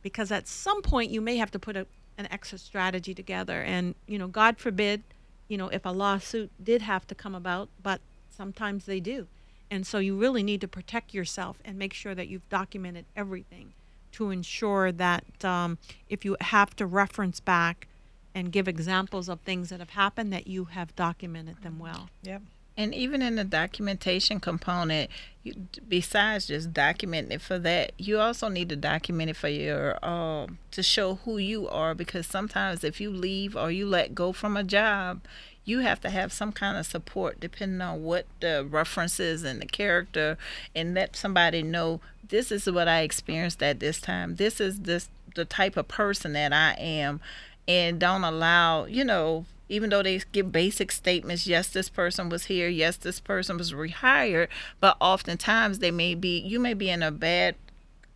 because 0.00 0.32
at 0.32 0.48
some 0.48 0.80
point 0.80 1.10
you 1.10 1.20
may 1.20 1.36
have 1.36 1.50
to 1.50 1.58
put 1.58 1.76
a, 1.76 1.86
an 2.16 2.26
exit 2.30 2.60
strategy 2.60 3.12
together 3.12 3.62
and 3.62 3.94
you 4.06 4.18
know 4.18 4.28
god 4.28 4.58
forbid 4.58 5.02
you 5.48 5.58
know 5.58 5.68
if 5.68 5.84
a 5.84 5.90
lawsuit 5.90 6.50
did 6.62 6.82
have 6.82 7.06
to 7.06 7.14
come 7.14 7.34
about 7.34 7.68
but 7.82 8.00
sometimes 8.34 8.84
they 8.86 9.00
do 9.00 9.26
and 9.70 9.86
so 9.86 9.98
you 9.98 10.16
really 10.16 10.42
need 10.42 10.60
to 10.60 10.68
protect 10.68 11.14
yourself 11.14 11.56
and 11.64 11.78
make 11.78 11.92
sure 11.92 12.14
that 12.14 12.28
you've 12.28 12.48
documented 12.48 13.06
everything 13.16 13.72
to 14.12 14.30
ensure 14.30 14.92
that 14.92 15.44
um, 15.44 15.78
if 16.08 16.24
you 16.24 16.36
have 16.40 16.76
to 16.76 16.86
reference 16.86 17.40
back 17.40 17.88
and 18.34 18.52
give 18.52 18.68
examples 18.68 19.28
of 19.28 19.40
things 19.40 19.70
that 19.70 19.80
have 19.80 19.90
happened, 19.90 20.32
that 20.32 20.46
you 20.46 20.66
have 20.66 20.94
documented 20.94 21.62
them 21.62 21.78
well. 21.78 22.08
Yep. 22.22 22.42
And 22.76 22.92
even 22.92 23.22
in 23.22 23.36
the 23.36 23.44
documentation 23.44 24.40
component, 24.40 25.08
you, 25.44 25.68
besides 25.88 26.46
just 26.46 26.72
documenting 26.72 27.32
it 27.32 27.40
for 27.40 27.58
that, 27.60 27.92
you 27.98 28.18
also 28.18 28.48
need 28.48 28.68
to 28.70 28.76
document 28.76 29.30
it 29.30 29.36
for 29.36 29.48
your 29.48 29.96
uh, 30.02 30.48
to 30.72 30.82
show 30.82 31.16
who 31.24 31.38
you 31.38 31.68
are. 31.68 31.94
Because 31.94 32.26
sometimes 32.26 32.82
if 32.82 33.00
you 33.00 33.10
leave 33.10 33.56
or 33.56 33.70
you 33.70 33.86
let 33.86 34.14
go 34.14 34.32
from 34.32 34.56
a 34.56 34.64
job, 34.64 35.20
you 35.64 35.80
have 35.80 36.00
to 36.00 36.10
have 36.10 36.32
some 36.32 36.52
kind 36.52 36.76
of 36.76 36.86
support 36.86 37.40
depending 37.40 37.80
on 37.80 38.02
what 38.02 38.26
the 38.40 38.66
references 38.68 39.44
and 39.44 39.60
the 39.60 39.66
character, 39.66 40.36
and 40.74 40.94
let 40.94 41.16
somebody 41.16 41.62
know 41.62 42.00
this 42.28 42.50
is 42.50 42.70
what 42.70 42.88
I 42.88 43.00
experienced 43.00 43.62
at 43.62 43.80
this 43.80 44.00
time. 44.00 44.36
This 44.36 44.60
is 44.60 44.80
this 44.80 45.08
the 45.34 45.44
type 45.44 45.76
of 45.76 45.88
person 45.88 46.32
that 46.34 46.52
I 46.52 46.74
am, 46.74 47.20
and 47.66 47.98
don't 47.98 48.24
allow 48.24 48.84
you 48.84 49.04
know 49.04 49.46
even 49.68 49.90
though 49.90 50.02
they 50.02 50.20
give 50.32 50.52
basic 50.52 50.92
statements, 50.92 51.46
yes, 51.46 51.68
this 51.68 51.88
person 51.88 52.28
was 52.28 52.44
here, 52.44 52.68
yes, 52.68 52.96
this 52.96 53.18
person 53.18 53.56
was 53.56 53.72
rehired, 53.72 54.48
but 54.78 54.96
oftentimes 55.00 55.78
they 55.78 55.90
may 55.90 56.14
be, 56.14 56.38
you 56.38 56.60
may 56.60 56.74
be 56.74 56.90
in 56.90 57.02
a 57.02 57.10
bad 57.10 57.56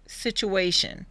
situation 0.07 1.07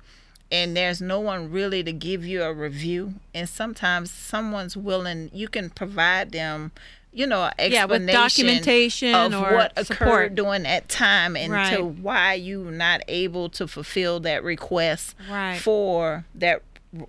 and 0.51 0.75
there's 0.77 1.01
no 1.01 1.19
one 1.19 1.51
really 1.51 1.83
to 1.83 1.91
give 1.91 2.25
you 2.25 2.43
a 2.43 2.53
review. 2.53 3.15
And 3.33 3.47
sometimes 3.49 4.11
someone's 4.11 4.77
willing, 4.77 5.29
you 5.33 5.47
can 5.47 5.69
provide 5.69 6.31
them, 6.31 6.71
you 7.11 7.27
know, 7.27 7.45
explanation 7.59 7.71
yeah, 7.73 7.85
with 7.85 8.07
documentation 8.07 9.15
of 9.15 9.33
or 9.33 9.53
what 9.53 9.73
occurred 9.75 10.35
during 10.35 10.63
that 10.63 10.87
time 10.89 11.35
and 11.35 11.51
Right. 11.53 11.75
to 11.75 11.83
why 11.83 12.33
you're 12.35 12.71
not 12.71 13.01
able 13.07 13.49
to 13.49 13.67
fulfill 13.67 14.19
that 14.21 14.43
request 14.43 15.15
Right. 15.29 15.59
for 15.59 16.25
that 16.35 16.61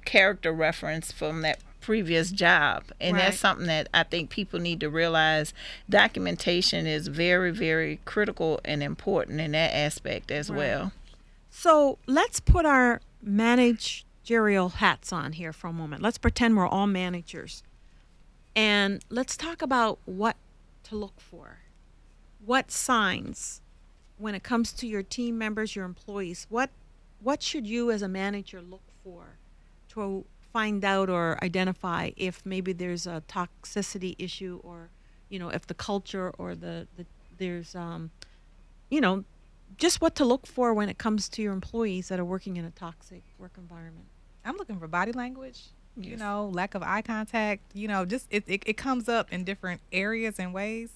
character 0.04 0.52
reference 0.52 1.12
from 1.12 1.42
that 1.42 1.60
previous 1.80 2.30
job 2.30 2.82
and 3.00 3.16
Right. 3.16 3.26
that's 3.26 3.38
something 3.38 3.66
that 3.68 3.88
i 3.94 4.02
think 4.02 4.28
people 4.28 4.58
need 4.60 4.78
to 4.80 4.90
realize 4.90 5.54
documentation 5.88 6.86
is 6.86 7.08
very 7.08 7.50
very 7.50 7.98
critical 8.04 8.60
and 8.64 8.82
important 8.82 9.40
in 9.40 9.52
that 9.52 9.74
aspect 9.74 10.30
as 10.30 10.50
well 10.50 10.92
So 11.50 11.96
let's 12.06 12.40
put 12.40 12.66
our 12.66 13.00
managerial 13.28 14.70
hats 14.70 15.12
on 15.12 15.34
here 15.34 15.52
for 15.52 15.68
a 15.68 15.72
moment. 15.72 16.02
Let's 16.02 16.18
pretend 16.18 16.56
we're 16.56 16.66
all 16.66 16.86
managers. 16.86 17.62
And 18.56 19.04
let's 19.10 19.36
talk 19.36 19.62
about 19.62 19.98
what 20.06 20.36
to 20.84 20.96
look 20.96 21.20
for. 21.20 21.58
What 22.44 22.70
signs 22.70 23.60
when 24.16 24.34
it 24.34 24.42
comes 24.42 24.72
to 24.72 24.86
your 24.86 25.02
team 25.02 25.38
members, 25.38 25.76
your 25.76 25.84
employees, 25.84 26.46
what 26.48 26.70
what 27.20 27.42
should 27.42 27.66
you 27.66 27.90
as 27.90 28.00
a 28.00 28.08
manager 28.08 28.62
look 28.62 28.82
for 29.02 29.38
to 29.88 30.24
find 30.52 30.84
out 30.84 31.10
or 31.10 31.36
identify 31.42 32.10
if 32.16 32.46
maybe 32.46 32.72
there's 32.72 33.06
a 33.06 33.22
toxicity 33.28 34.14
issue 34.18 34.60
or 34.62 34.88
you 35.28 35.38
know 35.38 35.48
if 35.48 35.66
the 35.66 35.74
culture 35.74 36.32
or 36.38 36.54
the, 36.54 36.86
the 36.96 37.04
there's 37.38 37.74
um 37.74 38.10
you 38.88 39.00
know 39.00 39.24
just 39.76 40.00
what 40.00 40.14
to 40.16 40.24
look 40.24 40.46
for 40.46 40.72
when 40.74 40.88
it 40.88 40.98
comes 40.98 41.28
to 41.30 41.42
your 41.42 41.52
employees 41.52 42.08
that 42.08 42.18
are 42.18 42.24
working 42.24 42.56
in 42.56 42.64
a 42.64 42.70
toxic 42.70 43.22
work 43.38 43.52
environment. 43.58 44.06
I'm 44.44 44.56
looking 44.56 44.78
for 44.78 44.88
body 44.88 45.12
language. 45.12 45.64
You 46.00 46.16
know, 46.16 46.48
lack 46.54 46.74
of 46.76 46.82
eye 46.84 47.02
contact. 47.02 47.62
You 47.74 47.88
know, 47.88 48.04
just 48.04 48.26
it, 48.30 48.44
it, 48.46 48.62
it 48.66 48.76
comes 48.76 49.08
up 49.08 49.32
in 49.32 49.42
different 49.44 49.80
areas 49.92 50.36
and 50.38 50.54
ways. 50.54 50.90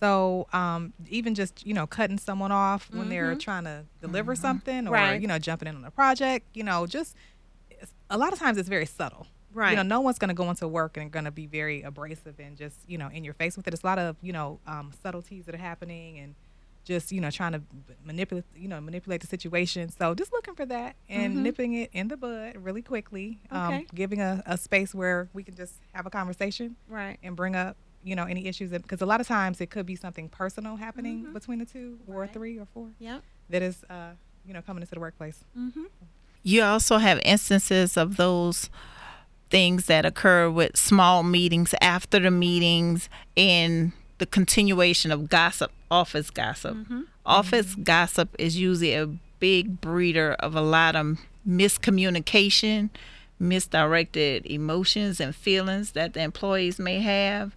So 0.00 0.46
um, 0.52 0.92
even 1.08 1.34
just 1.34 1.66
you 1.66 1.74
know 1.74 1.88
cutting 1.88 2.18
someone 2.18 2.52
off 2.52 2.88
when 2.92 3.08
they're 3.08 3.34
trying 3.34 3.64
to 3.64 3.84
deliver 4.00 4.36
something, 4.36 4.86
or 4.86 4.92
Right. 4.92 5.20
you 5.20 5.26
know 5.26 5.40
jumping 5.40 5.66
in 5.68 5.74
on 5.74 5.84
a 5.84 5.90
project. 5.90 6.46
You 6.54 6.62
know, 6.62 6.86
just 6.86 7.16
a 8.08 8.16
lot 8.16 8.32
of 8.32 8.38
times 8.38 8.58
it's 8.58 8.68
very 8.68 8.86
subtle. 8.86 9.26
Right. 9.52 9.70
You 9.70 9.76
know, 9.76 9.82
no 9.82 10.00
one's 10.02 10.18
going 10.20 10.28
to 10.28 10.34
go 10.34 10.48
into 10.50 10.68
work 10.68 10.96
and 10.96 11.10
going 11.10 11.24
to 11.24 11.32
be 11.32 11.46
very 11.46 11.82
abrasive 11.82 12.38
and 12.38 12.56
just 12.56 12.76
you 12.86 12.96
know 12.96 13.08
in 13.08 13.24
your 13.24 13.34
face 13.34 13.56
with 13.56 13.66
it. 13.66 13.74
It's 13.74 13.82
a 13.82 13.86
lot 13.86 13.98
of 13.98 14.14
you 14.22 14.32
know 14.32 14.60
um, 14.68 14.92
subtleties 15.02 15.46
that 15.46 15.54
are 15.56 15.58
happening 15.58 16.18
and 16.20 16.36
just 16.88 17.12
you 17.12 17.20
know 17.20 17.30
trying 17.30 17.52
to 17.52 17.62
manipulate 18.04 18.44
you 18.56 18.66
know 18.66 18.80
manipulate 18.80 19.20
the 19.20 19.26
situation. 19.26 19.88
So 19.90 20.14
just 20.14 20.32
looking 20.32 20.54
for 20.54 20.66
that 20.66 20.96
and 21.08 21.42
nipping 21.44 21.74
it 21.74 21.90
in 21.92 22.08
the 22.08 22.16
bud 22.16 22.56
really 22.56 22.82
quickly. 22.82 23.38
Mm-hmm. 23.52 23.66
Okay. 23.66 23.76
Um, 23.76 23.86
giving 23.94 24.20
a, 24.20 24.42
a 24.46 24.56
space 24.58 24.94
where 24.94 25.28
we 25.32 25.42
can 25.44 25.54
just 25.54 25.74
have 25.92 26.06
a 26.06 26.10
conversation 26.10 26.76
Right. 26.88 27.18
and 27.22 27.36
bring 27.36 27.54
up 27.54 27.76
you 28.02 28.16
know 28.16 28.24
any 28.24 28.46
issues 28.46 28.70
because 28.70 29.02
a 29.02 29.06
lot 29.06 29.20
of 29.20 29.26
times 29.28 29.60
it 29.60 29.70
could 29.70 29.84
be 29.86 29.96
something 29.96 30.28
personal 30.28 30.76
happening 30.76 31.32
between 31.32 31.58
the 31.58 31.66
two 31.66 31.98
or 32.06 32.12
Mm-hmm. 32.12 32.18
Right. 32.20 32.32
three 32.32 32.58
or 32.58 32.66
four 32.72 32.88
Yep. 32.98 33.22
that 33.50 33.62
is 33.62 33.84
uh, 33.90 34.12
you 34.46 34.54
know 34.54 34.62
coming 34.62 34.82
into 34.82 34.94
the 34.94 35.00
workplace. 35.00 35.44
Mm-hmm. 35.56 35.84
you 36.42 36.62
also 36.62 36.96
have 36.98 37.18
instances 37.24 37.96
of 37.96 38.16
those 38.16 38.70
things 39.50 39.86
that 39.86 40.04
occur 40.06 40.48
with 40.50 40.76
small 40.76 41.22
meetings 41.22 41.74
after 41.80 42.18
the 42.20 42.30
meetings 42.30 43.08
and 43.36 43.92
the 44.18 44.26
continuation 44.26 45.10
of 45.10 45.28
gossip 45.28 45.72
office 45.90 46.30
gossip. 46.30 46.76
Mm-hmm. 46.76 47.02
Office 47.24 47.72
mm-hmm. 47.72 47.82
gossip 47.82 48.34
is 48.38 48.56
usually 48.58 48.94
a 48.94 49.06
big 49.38 49.80
breeder 49.80 50.32
of 50.34 50.54
a 50.54 50.60
lot 50.60 50.96
of 50.96 51.18
miscommunication 51.48 52.90
misdirected 53.40 54.44
emotions 54.46 55.20
and 55.20 55.34
feelings 55.34 55.92
that 55.92 56.14
the 56.14 56.20
employees 56.20 56.78
may 56.78 57.00
have. 57.00 57.54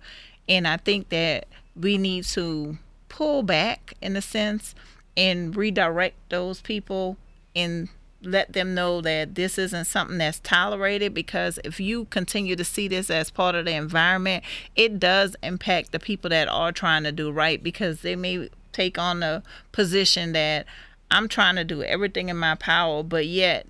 And 0.47 0.67
i 0.67 0.77
think 0.77 1.09
that 1.09 1.47
we 1.75 1.97
need 1.97 2.25
to 2.25 2.77
pull 3.09 3.43
back 3.43 3.93
in 4.01 4.15
a 4.15 4.21
sense 4.21 4.75
and 5.15 5.55
redirect 5.55 6.15
those 6.29 6.61
people 6.61 7.17
and 7.55 7.89
let 8.23 8.53
them 8.53 8.75
know 8.75 9.01
that 9.01 9.35
this 9.35 9.57
isn't 9.57 9.85
something 9.85 10.17
that's 10.19 10.39
tolerated 10.39 11.13
because 11.13 11.59
if 11.63 11.79
you 11.79 12.05
continue 12.05 12.55
to 12.55 12.63
see 12.63 12.87
this 12.87 13.09
as 13.09 13.31
part 13.31 13.55
of 13.55 13.65
the 13.65 13.73
environment, 13.73 14.43
it 14.75 14.99
does 14.99 15.35
impact 15.41 15.91
the 15.91 15.99
people 15.99 16.29
that 16.29 16.47
are 16.47 16.71
trying 16.71 17.03
to 17.03 17.11
do 17.11 17.31
right 17.31 17.63
because 17.63 18.01
they 18.01 18.15
may 18.15 18.49
take 18.71 18.97
on 18.97 19.19
the 19.21 19.43
position 19.71 20.33
that 20.33 20.65
I'm 21.09 21.27
trying 21.27 21.55
to 21.55 21.63
do 21.63 21.83
everything 21.83 22.29
in 22.29 22.37
my 22.37 22.55
power, 22.55 23.03
but 23.03 23.25
yet 23.25 23.67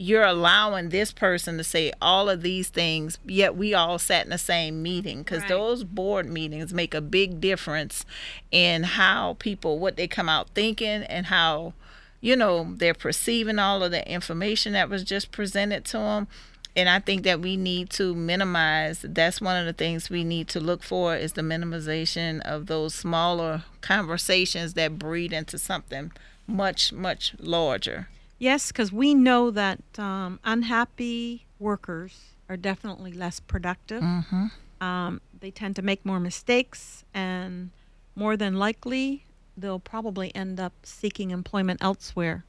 you're 0.00 0.24
allowing 0.24 0.90
this 0.90 1.10
person 1.10 1.58
to 1.58 1.64
say 1.64 1.92
all 2.00 2.30
of 2.30 2.42
these 2.42 2.68
things, 2.68 3.18
yet 3.26 3.56
we 3.56 3.74
all 3.74 3.98
sat 3.98 4.24
in 4.24 4.30
the 4.30 4.38
same 4.38 4.80
meeting 4.80 5.18
because 5.18 5.40
Right. 5.40 5.48
those 5.48 5.82
board 5.82 6.26
meetings 6.26 6.72
make 6.72 6.94
a 6.94 7.00
big 7.00 7.40
difference 7.40 8.06
in 8.52 8.84
how 8.84 9.34
people, 9.40 9.80
what 9.80 9.96
they 9.96 10.06
come 10.06 10.28
out 10.28 10.50
thinking, 10.54 11.02
and 11.02 11.26
how, 11.26 11.74
you 12.20 12.36
know, 12.36 12.74
they're 12.76 12.94
perceiving 12.94 13.58
all 13.58 13.82
of 13.82 13.90
the 13.90 14.10
information 14.10 14.72
that 14.72 14.88
was 14.88 15.04
just 15.04 15.30
presented 15.30 15.84
to 15.86 15.98
them. 15.98 16.28
And 16.76 16.88
I 16.88 17.00
think 17.00 17.24
that 17.24 17.40
we 17.40 17.56
need 17.56 17.90
to 17.90 18.14
minimize. 18.14 19.00
That's 19.02 19.40
one 19.40 19.56
of 19.56 19.66
the 19.66 19.72
things 19.72 20.10
we 20.10 20.22
need 20.22 20.48
to 20.48 20.60
look 20.60 20.82
for 20.82 21.16
is 21.16 21.32
the 21.32 21.42
minimization 21.42 22.40
of 22.42 22.66
those 22.66 22.94
smaller 22.94 23.64
conversations 23.80 24.74
that 24.74 24.98
breed 24.98 25.32
into 25.32 25.58
something 25.58 26.12
much, 26.46 26.92
much 26.92 27.34
larger. 27.38 28.08
Yes, 28.38 28.70
because 28.70 28.92
we 28.92 29.14
know 29.14 29.50
that 29.50 29.80
um, 29.98 30.38
unhappy 30.44 31.46
workers 31.58 32.20
are 32.48 32.56
definitely 32.56 33.12
less 33.12 33.40
productive. 33.40 34.02
Mm-hmm. 34.02 34.46
Um, 34.84 35.20
they 35.40 35.50
tend 35.50 35.74
to 35.76 35.82
make 35.82 36.06
more 36.06 36.20
mistakes, 36.20 37.04
and 37.12 37.70
more 38.14 38.36
than 38.36 38.54
likely, 38.54 39.24
they'll 39.60 39.80
probably 39.80 40.34
end 40.34 40.60
up 40.60 40.72
seeking 40.82 41.30
employment 41.30 41.80
elsewhere. 41.82 42.44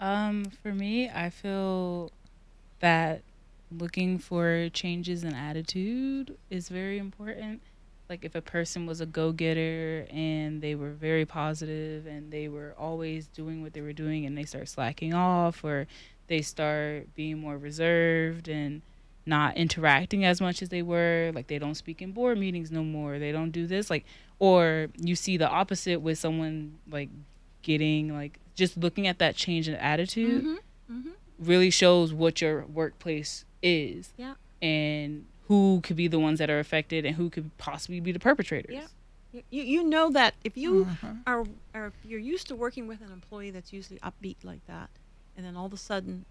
Um, 0.00 0.46
for 0.62 0.74
me, 0.74 1.08
I 1.08 1.30
feel 1.30 2.12
that 2.80 3.22
looking 3.70 4.18
for 4.18 4.68
changes 4.72 5.24
in 5.24 5.34
attitude 5.34 6.36
is 6.50 6.68
very 6.68 6.98
important. 6.98 7.62
Like 8.08 8.24
if 8.24 8.34
a 8.34 8.42
person 8.42 8.86
was 8.86 9.00
a 9.00 9.06
go-getter 9.06 10.06
and 10.10 10.62
they 10.62 10.74
were 10.74 10.90
very 10.90 11.24
positive 11.24 12.06
and 12.06 12.30
they 12.30 12.48
were 12.48 12.74
always 12.78 13.26
doing 13.26 13.62
what 13.62 13.72
they 13.72 13.80
were 13.80 13.92
doing 13.92 14.26
and 14.26 14.36
they 14.38 14.44
start 14.44 14.68
slacking 14.68 15.12
off 15.12 15.64
or 15.64 15.86
they 16.28 16.42
start 16.42 17.14
being 17.14 17.38
more 17.38 17.58
reserved 17.58 18.48
and 18.48 18.82
not 19.26 19.56
interacting 19.56 20.24
as 20.24 20.40
much 20.40 20.62
as 20.62 20.68
they 20.68 20.82
were, 20.82 21.32
like 21.34 21.48
they 21.48 21.58
don't 21.58 21.74
speak 21.74 22.00
in 22.00 22.12
board 22.12 22.38
meetings 22.38 22.70
no 22.70 22.84
more, 22.84 23.18
they 23.18 23.32
don't 23.32 23.50
do 23.50 23.66
this 23.66 23.90
like 23.90 24.04
or 24.38 24.88
you 24.98 25.16
see 25.16 25.36
the 25.36 25.48
opposite 25.48 26.00
with 26.00 26.18
someone 26.18 26.76
like 26.90 27.08
getting 27.62 28.14
like 28.14 28.38
just 28.54 28.76
looking 28.76 29.06
at 29.06 29.18
that 29.18 29.34
change 29.36 29.68
in 29.68 29.74
attitude 29.74 30.44
Mm-hmm. 30.90 31.10
really 31.40 31.70
shows 31.70 32.12
what 32.12 32.40
your 32.40 32.64
workplace 32.66 33.44
is 33.60 34.10
Yeah. 34.16 34.34
and 34.62 35.24
who 35.48 35.80
could 35.82 35.96
be 35.96 36.06
the 36.06 36.18
ones 36.20 36.38
that 36.38 36.48
are 36.48 36.60
affected 36.60 37.04
and 37.04 37.16
who 37.16 37.28
could 37.28 37.50
possibly 37.58 37.98
be 37.98 38.12
the 38.12 38.20
perpetrators. 38.20 38.72
Yeah. 38.72 38.86
You, 39.32 39.42
you 39.50 39.62
you 39.64 39.82
know 39.84 40.10
that 40.10 40.34
if 40.44 40.56
you 40.56 40.84
Mhm. 41.02 41.22
are, 41.26 41.44
are 41.74 41.86
if 41.88 41.94
you're 42.04 42.20
used 42.20 42.46
to 42.48 42.54
working 42.54 42.86
with 42.86 43.00
an 43.00 43.10
employee 43.12 43.50
that's 43.50 43.72
usually 43.72 43.98
upbeat 44.00 44.36
like 44.44 44.64
that, 44.68 44.88
and 45.36 45.44
then 45.44 45.56
all 45.56 45.66
of 45.66 45.72
a 45.72 45.76
sudden, 45.76 46.24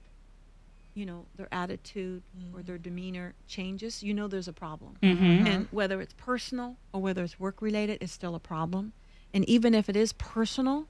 you 0.96 1.06
know, 1.06 1.26
their 1.36 1.50
attitude 1.52 2.24
or 2.56 2.64
their 2.64 2.78
demeanor 2.78 3.34
changes, 3.48 4.02
you 4.02 4.14
know 4.14 4.28
there's 4.28 4.48
a 4.48 4.54
problem. 4.54 4.96
Mm-hmm. 5.04 5.46
And 5.46 5.68
whether 5.72 6.00
it's 6.02 6.14
personal 6.14 6.78
or 6.94 7.02
whether 7.02 7.24
it's 7.24 7.38
work 7.40 7.62
related, 7.62 7.98
it's 8.02 8.14
still 8.14 8.34
a 8.34 8.40
problem. 8.40 8.94
And 9.34 9.48
even 9.50 9.76
if 9.76 9.90
it 9.90 9.98
is 9.98 10.14
personal, 10.14 10.88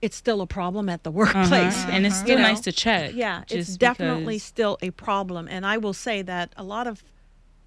it's 0.00 0.16
still 0.16 0.40
a 0.40 0.46
problem 0.46 0.88
at 0.88 1.02
the 1.02 1.10
workplace. 1.20 1.76
Uh-huh. 1.76 1.90
And 1.92 2.06
it's 2.06 2.16
You 2.20 2.22
still 2.24 2.36
know? 2.38 2.44
nice 2.44 2.60
to 2.60 2.72
check. 2.72 3.12
Yeah, 3.14 3.42
it's 3.50 3.76
definitely 3.76 4.34
because- 4.36 4.42
still 4.44 4.78
a 4.80 4.90
problem. 4.90 5.48
And 5.48 5.66
I 5.66 5.76
will 5.76 5.92
say 5.92 6.22
that 6.22 6.52
a 6.56 6.62
lot 6.62 6.86
of 6.86 7.02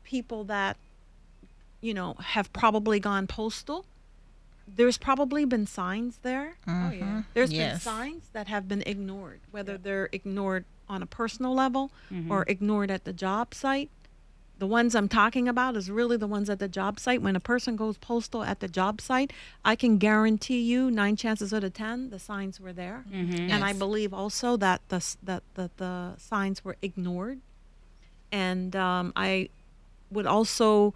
people 0.03 0.45
that, 0.45 0.77
you 1.81 1.93
know, 1.93 2.13
have 2.19 2.51
probably 2.53 2.99
gone 3.01 3.27
postal. 3.27 3.85
There's 4.67 4.97
probably 4.97 5.45
been 5.45 5.67
signs 5.67 6.19
there. 6.23 6.55
Oh 6.67 6.89
yeah. 6.91 7.23
There's 7.33 7.51
been 7.51 7.79
signs 7.79 8.29
that 8.33 8.47
have 8.47 8.67
been 8.67 8.81
ignored, 8.85 9.41
whether 9.51 9.77
they're 9.77 10.09
ignored 10.11 10.65
on 10.87 11.01
a 11.01 11.05
personal 11.05 11.53
level 11.53 11.91
or 12.31 12.43
ignored 12.47 12.91
at 12.91 13.03
the 13.05 13.13
job 13.13 13.53
site. 13.53 13.89
The 14.57 14.67
ones 14.67 14.95
I'm 14.95 15.09
talking 15.09 15.49
about 15.49 15.75
is 15.75 15.91
really 15.91 16.15
the 16.15 16.27
ones 16.27 16.49
at 16.49 16.59
the 16.59 16.69
job 16.69 16.97
site. 16.97 17.21
When 17.21 17.35
a 17.35 17.41
person 17.41 17.75
goes 17.75 17.97
postal 17.97 18.41
at 18.43 18.61
the 18.61 18.69
job 18.69 19.01
site, 19.01 19.33
I 19.65 19.75
can 19.75 19.97
guarantee 19.97 20.61
you 20.61 20.89
nine 20.89 21.17
chances 21.17 21.53
out 21.53 21.65
of 21.65 21.73
ten 21.73 22.09
the 22.09 22.19
signs 22.19 22.59
were 22.61 22.71
there, 22.71 23.03
and 23.51 23.63
I 23.65 23.73
believe 23.73 24.13
also 24.13 24.55
that 24.57 24.79
the 24.87 25.03
that 25.23 25.43
the, 25.55 25.69
the 25.75 26.13
signs 26.17 26.63
were 26.63 26.77
ignored. 26.81 27.39
And 28.31 28.75
um, 28.75 29.11
I 29.15 29.49
would 30.09 30.25
also 30.25 30.93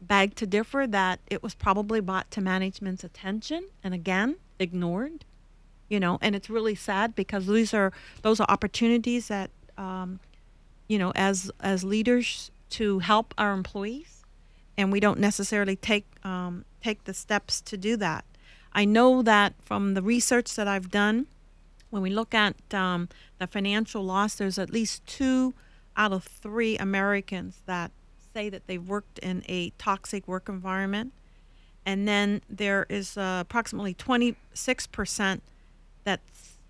beg 0.00 0.34
to 0.36 0.46
differ 0.46 0.86
that 0.86 1.20
it 1.28 1.42
was 1.42 1.54
probably 1.54 2.00
brought 2.00 2.30
to 2.32 2.40
management's 2.40 3.04
attention 3.04 3.68
and 3.84 3.92
again 3.94 4.36
ignored 4.58 5.24
you 5.92 6.00
know 6.00 6.18
and 6.22 6.34
it's 6.34 6.48
really 6.48 6.74
sad 6.74 7.14
because 7.14 7.46
these 7.46 7.72
are 7.74 7.92
those 8.22 8.40
are 8.40 8.46
opportunities 8.48 9.28
that 9.28 9.50
um, 9.76 10.20
you 10.88 10.98
know 10.98 11.12
as 11.14 11.50
as 11.60 11.84
leaders 11.84 12.50
to 12.70 13.00
help 13.00 13.34
our 13.36 13.52
employees. 13.52 14.18
And 14.78 14.90
we 14.90 15.00
don't 15.00 15.20
necessarily 15.20 15.76
take 15.76 16.06
um, 16.24 16.64
take 16.82 17.04
the 17.04 17.14
steps 17.14 17.60
to 17.60 17.76
do 17.76 17.96
that. 17.98 18.24
I 18.72 18.86
know 18.86 19.20
that 19.22 19.52
from 19.60 19.92
the 19.92 20.00
research 20.00 20.54
that 20.56 20.66
i've 20.66 20.90
done 20.90 21.26
when 21.90 22.00
we 22.00 22.08
look 22.08 22.32
at 22.32 22.56
um, 22.72 23.10
the 23.38 23.46
financial 23.46 24.02
loss 24.02 24.36
there's 24.36 24.58
at 24.58 24.70
least 24.70 25.06
two 25.06 25.52
out 25.94 26.10
of 26.10 26.24
three 26.24 26.78
americans 26.78 27.60
that 27.66 27.90
say 28.32 28.48
that 28.48 28.66
they've 28.66 28.88
worked 28.88 29.18
in 29.18 29.44
a 29.48 29.70
toxic 29.78 30.26
work 30.26 30.48
environment. 30.48 31.12
And 31.84 32.06
then 32.06 32.42
there 32.48 32.86
is 32.88 33.16
uh, 33.16 33.38
approximately 33.42 33.94
26% 33.94 35.40
that 36.04 36.20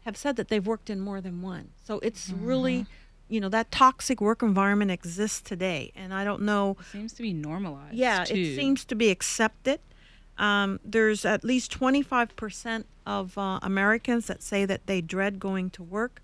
have 0.04 0.16
said 0.16 0.36
that 0.36 0.48
they've 0.48 0.66
worked 0.66 0.90
in 0.90 1.00
more 1.00 1.20
than 1.20 1.42
one. 1.42 1.68
So 1.84 1.98
it's 2.00 2.30
really, 2.30 2.86
you 3.28 3.40
know, 3.40 3.48
that 3.50 3.70
toxic 3.70 4.20
work 4.20 4.42
environment 4.42 4.90
exists 4.90 5.40
today. 5.40 5.92
And 5.94 6.12
I 6.12 6.24
don't 6.24 6.42
know, 6.42 6.76
It 6.80 6.86
seems 6.86 7.12
to 7.14 7.22
be 7.22 7.32
normalized. 7.32 7.94
yeah, 7.94 8.24
too. 8.24 8.34
it 8.34 8.56
seems 8.56 8.84
to 8.86 8.94
be 8.94 9.10
accepted. 9.10 9.80
Um, 10.38 10.80
there's 10.84 11.24
at 11.24 11.44
least 11.44 11.78
25% 11.78 12.84
of 13.06 13.36
uh, 13.38 13.58
Americans 13.62 14.26
that 14.26 14.42
say 14.42 14.64
that 14.64 14.86
they 14.86 15.00
dread 15.00 15.38
going 15.38 15.70
to 15.70 15.82
work. 15.82 16.20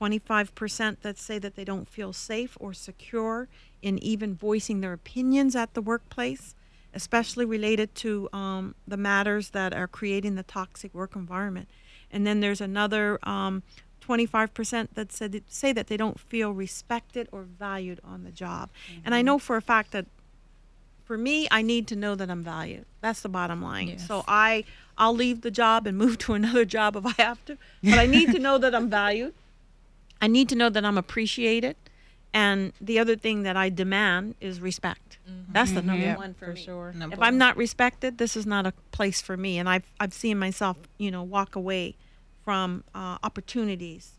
25% 0.00 0.96
that 1.02 1.18
say 1.18 1.38
that 1.38 1.54
they 1.54 1.64
don't 1.64 1.88
feel 1.88 2.12
safe 2.12 2.56
or 2.60 2.72
secure 2.72 3.48
in 3.82 3.98
even 4.02 4.34
voicing 4.34 4.80
their 4.80 4.92
opinions 4.92 5.54
at 5.54 5.74
the 5.74 5.80
workplace, 5.80 6.54
especially 6.94 7.44
related 7.44 7.94
to 7.96 8.28
um, 8.32 8.74
the 8.86 8.96
matters 8.96 9.50
that 9.50 9.72
are 9.72 9.86
creating 9.86 10.34
the 10.34 10.42
toxic 10.42 10.92
work 10.94 11.14
environment. 11.14 11.68
And 12.12 12.26
then 12.26 12.40
there's 12.40 12.60
another 12.60 13.18
um, 13.22 13.62
25% 14.06 14.88
that 14.94 15.12
said 15.12 15.42
say 15.48 15.72
that 15.72 15.86
they 15.86 15.96
don't 15.96 16.18
feel 16.18 16.52
respected 16.52 17.28
or 17.32 17.42
valued 17.42 18.00
on 18.04 18.24
the 18.24 18.30
job. 18.30 18.70
And 19.04 19.14
I 19.14 19.18
mm-hmm. 19.18 19.26
know 19.26 19.38
for 19.38 19.56
a 19.56 19.62
fact 19.62 19.92
that 19.92 20.06
for 21.04 21.16
me, 21.16 21.48
I 21.50 21.62
need 21.62 21.86
to 21.88 21.96
know 21.96 22.14
that 22.14 22.30
I'm 22.30 22.42
valued. 22.42 22.86
That's 23.00 23.20
the 23.20 23.28
bottom 23.28 23.62
line. 23.62 23.88
Yes. 23.88 24.06
So 24.06 24.24
I 24.28 24.64
I'll 24.98 25.14
leave 25.14 25.40
the 25.40 25.50
job 25.50 25.86
and 25.86 25.96
move 26.04 26.18
to 26.18 26.34
another 26.34 26.64
job 26.64 26.96
if 26.96 27.06
I 27.06 27.22
have 27.22 27.44
to, 27.46 27.56
but 27.82 27.98
I 27.98 28.06
need 28.06 28.32
to 28.32 28.38
know 28.38 28.58
that 28.58 28.74
I'm 28.74 28.90
valued. 28.90 29.34
I 30.20 30.28
need 30.28 30.48
to 30.50 30.54
know 30.54 30.68
that 30.68 30.84
I'm 30.84 30.98
appreciated. 30.98 31.76
And 32.34 32.72
the 32.80 32.98
other 32.98 33.14
thing 33.14 33.42
that 33.42 33.58
I 33.58 33.68
demand 33.68 34.36
is 34.40 34.60
respect. 34.60 35.18
Mm-hmm. 35.28 35.52
That's 35.52 35.72
the 35.72 35.80
mm-hmm. 35.80 35.86
number 35.86 36.06
Yep, 36.06 36.18
one 36.18 36.34
for, 36.34 36.46
for 36.46 36.56
sure. 36.56 36.92
Number 36.96 37.14
If 37.14 37.20
I'm 37.20 37.36
not 37.36 37.56
respected, 37.58 38.16
this 38.16 38.36
is 38.36 38.46
not 38.46 38.66
a 38.66 38.72
place 38.90 39.20
for 39.20 39.36
me. 39.36 39.58
And 39.58 39.68
I've 39.68 39.84
I've 40.00 40.14
seen 40.14 40.38
myself, 40.38 40.78
you 40.96 41.10
know, 41.10 41.22
walk 41.22 41.56
away 41.56 41.96
from 42.44 42.84
uh, 42.94 43.18
opportunities 43.22 44.12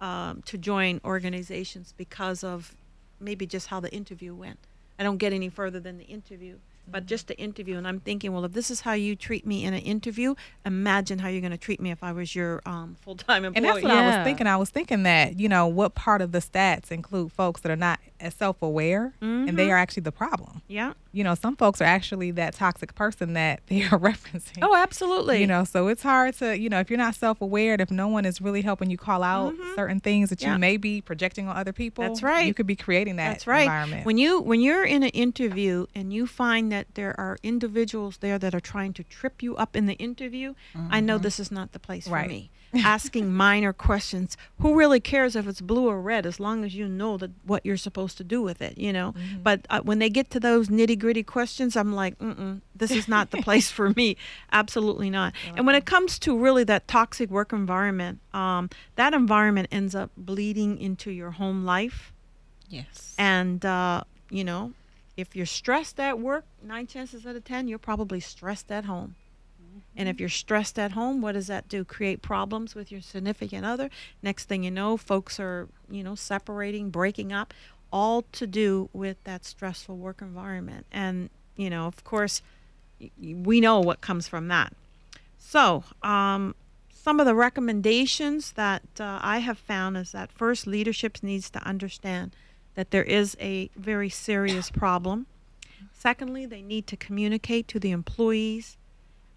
um, 0.00 0.42
to 0.46 0.56
join 0.58 1.00
organizations 1.04 1.94
because 1.96 2.42
of 2.42 2.74
maybe 3.20 3.46
just 3.46 3.68
how 3.68 3.80
the 3.80 3.92
interview 3.92 4.34
went. 4.34 4.58
I 4.98 5.02
don't 5.02 5.18
get 5.18 5.32
any 5.32 5.48
further 5.48 5.80
than 5.80 5.98
the 5.98 6.04
interview, 6.04 6.56
but 6.88 7.06
just 7.06 7.28
the 7.28 7.38
interview. 7.38 7.76
And 7.78 7.86
I'm 7.86 8.00
thinking, 8.00 8.32
well, 8.32 8.44
if 8.44 8.52
this 8.52 8.70
is 8.70 8.82
how 8.82 8.92
you 8.92 9.14
treat 9.16 9.46
me 9.46 9.64
in 9.64 9.72
an 9.74 9.80
interview, 9.80 10.34
imagine 10.66 11.18
how 11.20 11.28
you're 11.28 11.40
going 11.40 11.52
to 11.52 11.58
treat 11.58 11.80
me 11.80 11.90
if 11.90 12.02
I 12.02 12.12
was 12.12 12.34
your 12.34 12.60
um, 12.66 12.96
full 13.00 13.16
time 13.16 13.44
employee. 13.44 13.56
And 13.56 13.64
that's 13.64 13.82
what 13.82 13.92
I 13.92 14.06
was 14.06 14.24
thinking. 14.26 14.46
I 14.46 14.56
was 14.56 14.70
thinking 14.70 15.02
that, 15.04 15.38
you 15.38 15.48
know, 15.48 15.66
what 15.66 15.94
part 15.94 16.20
of 16.20 16.32
the 16.32 16.40
stats 16.40 16.90
include 16.90 17.32
folks 17.32 17.60
that 17.62 17.70
are 17.70 17.76
not 17.76 18.00
as 18.18 18.34
self 18.34 18.60
aware 18.62 19.14
and 19.20 19.58
they 19.58 19.70
are 19.70 19.78
actually 19.78 20.02
the 20.02 20.12
problem. 20.12 20.62
yeah. 20.68 20.92
You 21.12 21.24
know, 21.24 21.34
some 21.34 21.56
folks 21.56 21.80
are 21.80 21.84
actually 21.84 22.30
that 22.32 22.54
toxic 22.54 22.94
person 22.94 23.32
that 23.34 23.60
they 23.66 23.82
are 23.82 23.98
referencing. 23.98 24.58
Oh, 24.62 24.74
absolutely. 24.76 25.40
You 25.40 25.46
know, 25.46 25.64
so 25.64 25.88
it's 25.88 26.02
hard 26.02 26.34
to, 26.36 26.56
you 26.58 26.68
know, 26.68 26.80
if 26.80 26.90
you're 26.90 26.98
not 26.98 27.14
self 27.14 27.40
aware 27.40 27.72
and 27.72 27.82
if 27.82 27.90
no 27.90 28.08
one 28.08 28.24
is 28.24 28.40
really 28.40 28.62
helping 28.62 28.90
you 28.90 28.96
call 28.98 29.22
out 29.22 29.54
mm-hmm. 29.54 29.74
certain 29.74 30.00
things 30.00 30.30
that 30.30 30.40
Yeah. 30.40 30.52
you 30.52 30.58
may 30.58 30.76
be 30.76 31.00
projecting 31.00 31.48
on 31.48 31.56
other 31.56 31.72
people, 31.72 32.04
That's 32.04 32.22
right. 32.22 32.46
You 32.46 32.54
could 32.54 32.66
be 32.66 32.76
creating 32.76 33.16
that 33.16 33.30
That's 33.30 33.46
right. 33.46 33.62
environment. 33.62 34.06
When 34.06 34.18
you 34.18 34.40
when 34.40 34.60
you're 34.60 34.84
in 34.84 35.02
an 35.02 35.10
interview 35.10 35.86
and 35.94 36.12
you 36.12 36.26
find 36.26 36.70
that 36.72 36.94
there 36.94 37.18
are 37.18 37.38
individuals 37.42 38.18
there 38.18 38.38
that 38.38 38.54
are 38.54 38.60
trying 38.60 38.92
to 38.94 39.04
trip 39.04 39.42
you 39.42 39.56
up 39.56 39.74
in 39.76 39.86
the 39.86 39.94
interview, 39.94 40.54
I 40.90 41.00
know 41.00 41.16
mm-hmm. 41.16 41.22
this 41.22 41.40
is 41.40 41.50
not 41.50 41.72
the 41.72 41.78
place 41.78 42.06
Right. 42.08 42.24
for 42.24 42.28
me. 42.28 42.50
Asking 42.72 43.32
minor 43.32 43.72
questions. 43.72 44.36
Who 44.60 44.76
really 44.78 45.00
cares 45.00 45.34
if 45.34 45.48
it's 45.48 45.60
blue 45.60 45.88
or 45.88 46.00
red 46.00 46.24
as 46.24 46.38
long 46.38 46.64
as 46.64 46.74
you 46.74 46.86
know 46.86 47.16
that 47.16 47.32
what 47.44 47.66
you're 47.66 47.76
supposed 47.76 48.16
to 48.18 48.24
do 48.24 48.40
with 48.42 48.62
it, 48.62 48.78
you 48.78 48.92
know? 48.92 49.12
But 49.42 49.66
uh, 49.70 49.80
when 49.80 49.98
they 49.98 50.08
get 50.08 50.30
to 50.30 50.40
those 50.40 50.68
nitty-gritty 50.68 51.24
questions, 51.24 51.76
I'm 51.76 51.92
like, 51.94 52.16
"Mm-mm, 52.18 52.60
this 52.76 52.92
is 52.92 53.08
not 53.08 53.32
the 53.32 53.38
place 53.42 53.70
for 53.70 53.90
me. 53.90 54.16
Absolutely 54.52 55.10
not." 55.10 55.34
And 55.56 55.66
when 55.66 55.74
it 55.74 55.84
comes 55.84 56.18
to 56.20 56.38
really 56.38 56.62
that 56.64 56.86
toxic 56.86 57.28
work 57.30 57.52
environment, 57.52 58.20
um, 58.32 58.70
that 58.94 59.14
environment 59.14 59.68
ends 59.72 59.94
up 59.94 60.10
bleeding 60.16 60.78
into 60.78 61.10
your 61.10 61.32
home 61.32 61.64
life. 61.64 62.12
Yes. 62.68 63.14
And, 63.18 63.64
uh, 63.64 64.04
you 64.30 64.44
know, 64.44 64.72
if 65.16 65.34
you're 65.34 65.46
stressed 65.46 65.98
at 65.98 66.18
work, 66.18 66.44
nine 66.62 66.86
chances 66.86 67.26
out 67.26 67.36
of 67.36 67.44
10, 67.44 67.68
you're 67.68 67.78
probably 67.78 68.20
stressed 68.20 68.70
at 68.70 68.84
home. 68.84 69.16
And 69.96 70.08
if 70.08 70.20
you're 70.20 70.28
stressed 70.28 70.78
at 70.78 70.92
home, 70.92 71.20
what 71.20 71.32
does 71.32 71.48
that 71.48 71.68
do? 71.68 71.84
Create 71.84 72.22
problems 72.22 72.74
with 72.74 72.90
your 72.90 73.00
significant 73.00 73.64
other. 73.66 73.90
Next 74.22 74.46
thing 74.46 74.62
you 74.62 74.70
know, 74.70 74.96
folks 74.96 75.38
are, 75.38 75.68
you 75.90 76.02
know, 76.02 76.14
separating, 76.14 76.90
breaking 76.90 77.32
up, 77.32 77.52
all 77.92 78.22
to 78.32 78.46
do 78.46 78.88
with 78.92 79.22
that 79.24 79.44
stressful 79.44 79.96
work 79.96 80.22
environment. 80.22 80.86
And, 80.92 81.30
you 81.56 81.70
know, 81.70 81.86
of 81.86 82.04
course, 82.04 82.42
we 83.20 83.60
know 83.60 83.80
what 83.80 84.00
comes 84.00 84.28
from 84.28 84.48
that. 84.48 84.72
So, 85.38 85.84
um, 86.02 86.54
some 86.92 87.18
of 87.18 87.26
the 87.26 87.34
recommendations 87.34 88.52
that 88.52 88.82
uh, 89.00 89.18
I 89.22 89.38
have 89.38 89.58
found 89.58 89.96
is 89.96 90.12
that 90.12 90.30
first, 90.30 90.66
leadership 90.66 91.18
needs 91.22 91.48
to 91.50 91.66
understand 91.66 92.36
that 92.74 92.90
there 92.90 93.02
is 93.02 93.36
a 93.40 93.70
very 93.74 94.10
serious 94.10 94.70
problem. 94.70 95.26
Secondly, 95.92 96.46
they 96.46 96.62
need 96.62 96.86
to 96.88 96.96
communicate 96.96 97.68
to 97.68 97.80
the 97.80 97.90
employees. 97.90 98.76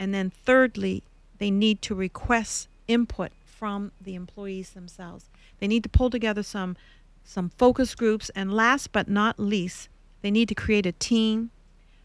And 0.04 0.14
then 0.14 0.32
thirdly, 0.32 1.02
they 1.38 1.50
need 1.50 1.82
to 1.84 1.96
request 1.96 2.68
input 2.90 3.32
from 3.46 3.94
the 4.02 4.16
employees 4.16 4.72
themselves. 4.72 5.30
They 5.60 5.68
need 5.68 5.84
to 5.84 5.90
pull 5.90 6.10
together 6.10 6.44
some 6.44 6.76
some 7.24 7.48
focus 7.58 7.96
groups 7.96 8.30
and 8.36 8.54
last 8.54 8.92
but 8.92 9.08
not 9.08 9.40
least, 9.40 9.88
they 10.22 10.30
need 10.30 10.50
to 10.50 10.56
create 10.56 10.86
a 10.86 10.92
team, 10.92 11.52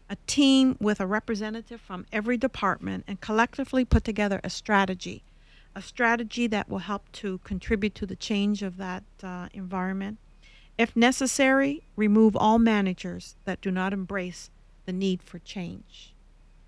a 0.09 0.15
team 0.27 0.77
with 0.79 1.01
a 1.01 1.05
representative 1.05 1.81
from 1.81 2.05
every 2.09 2.37
department 2.37 3.03
and 3.05 3.19
collectively 3.19 3.83
put 3.83 4.05
together 4.05 4.39
a 4.45 4.49
strategy. 4.49 5.21
A 5.75 5.81
strategy 5.81 6.47
that 6.47 6.69
will 6.69 6.85
help 6.87 7.11
to 7.19 7.39
contribute 7.39 7.95
to 7.95 8.05
the 8.05 8.15
change 8.15 8.63
of 8.63 8.77
that 8.77 9.03
uh, 9.21 9.49
environment. 9.53 10.19
If 10.77 10.95
necessary, 10.95 11.83
remove 11.97 12.37
all 12.37 12.59
managers 12.59 13.35
that 13.43 13.59
do 13.59 13.71
not 13.71 13.91
embrace 13.91 14.49
the 14.85 14.93
need 14.93 15.21
for 15.21 15.39
change. 15.39 16.13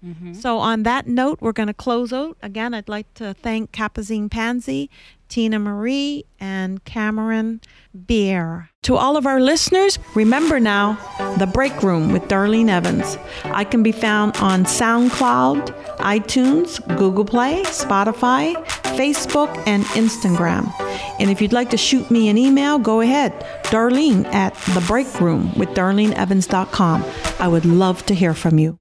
Mm-hmm. 0.06 0.34
So, 0.34 0.58
on 0.58 0.84
that 0.84 1.08
note, 1.08 1.40
we're 1.42 1.52
going 1.52 1.68
to 1.68 1.74
close 1.74 2.12
out. 2.12 2.38
Again, 2.42 2.74
I'd 2.74 2.90
like 2.90 3.14
to 3.16 3.36
thank 3.36 3.72
Capucine 3.72 4.30
Pansy, 4.30 4.90
Tina 5.30 5.60
Marie, 5.60 6.26
and 6.40 6.84
Camryn 6.86 7.62
Bierre. 8.08 8.70
To 8.84 8.96
all 8.96 9.16
of 9.16 9.28
our 9.28 9.40
listeners, 9.40 10.00
remember 10.16 10.60
now 10.60 10.94
the 11.38 11.46
break 11.46 11.84
room 11.84 12.12
with 12.12 12.24
Darlene 12.24 12.70
Evans. 12.70 13.18
I 13.46 13.64
can 13.64 13.84
be 13.84 13.92
found 13.92 14.36
on 14.38 14.66
SoundCloud, 14.66 15.68
iTunes, 15.98 16.80
Google 16.98 17.24
Play, 17.24 17.62
Spotify, 17.66 18.56
Facebook, 18.98 19.56
and 19.68 19.84
Instagram. 19.86 20.74
And 21.20 21.30
if 21.30 21.42
you'd 21.42 21.54
like 21.54 21.70
to 21.70 21.78
shoot 21.78 22.10
me 22.10 22.28
an 22.28 22.38
email, 22.38 22.80
go 22.80 23.02
ahead. 23.02 23.32
Darlene 23.66 24.26
at 24.34 24.56
the 24.74 24.84
break 24.88 25.22
room 25.22 25.54
with 25.58 25.70
darleneevans.com. 25.70 27.06
I 27.40 27.48
would 27.48 27.66
love 27.66 28.04
to 28.08 28.16
hear 28.16 28.34
from 28.34 28.58
you. 28.58 28.78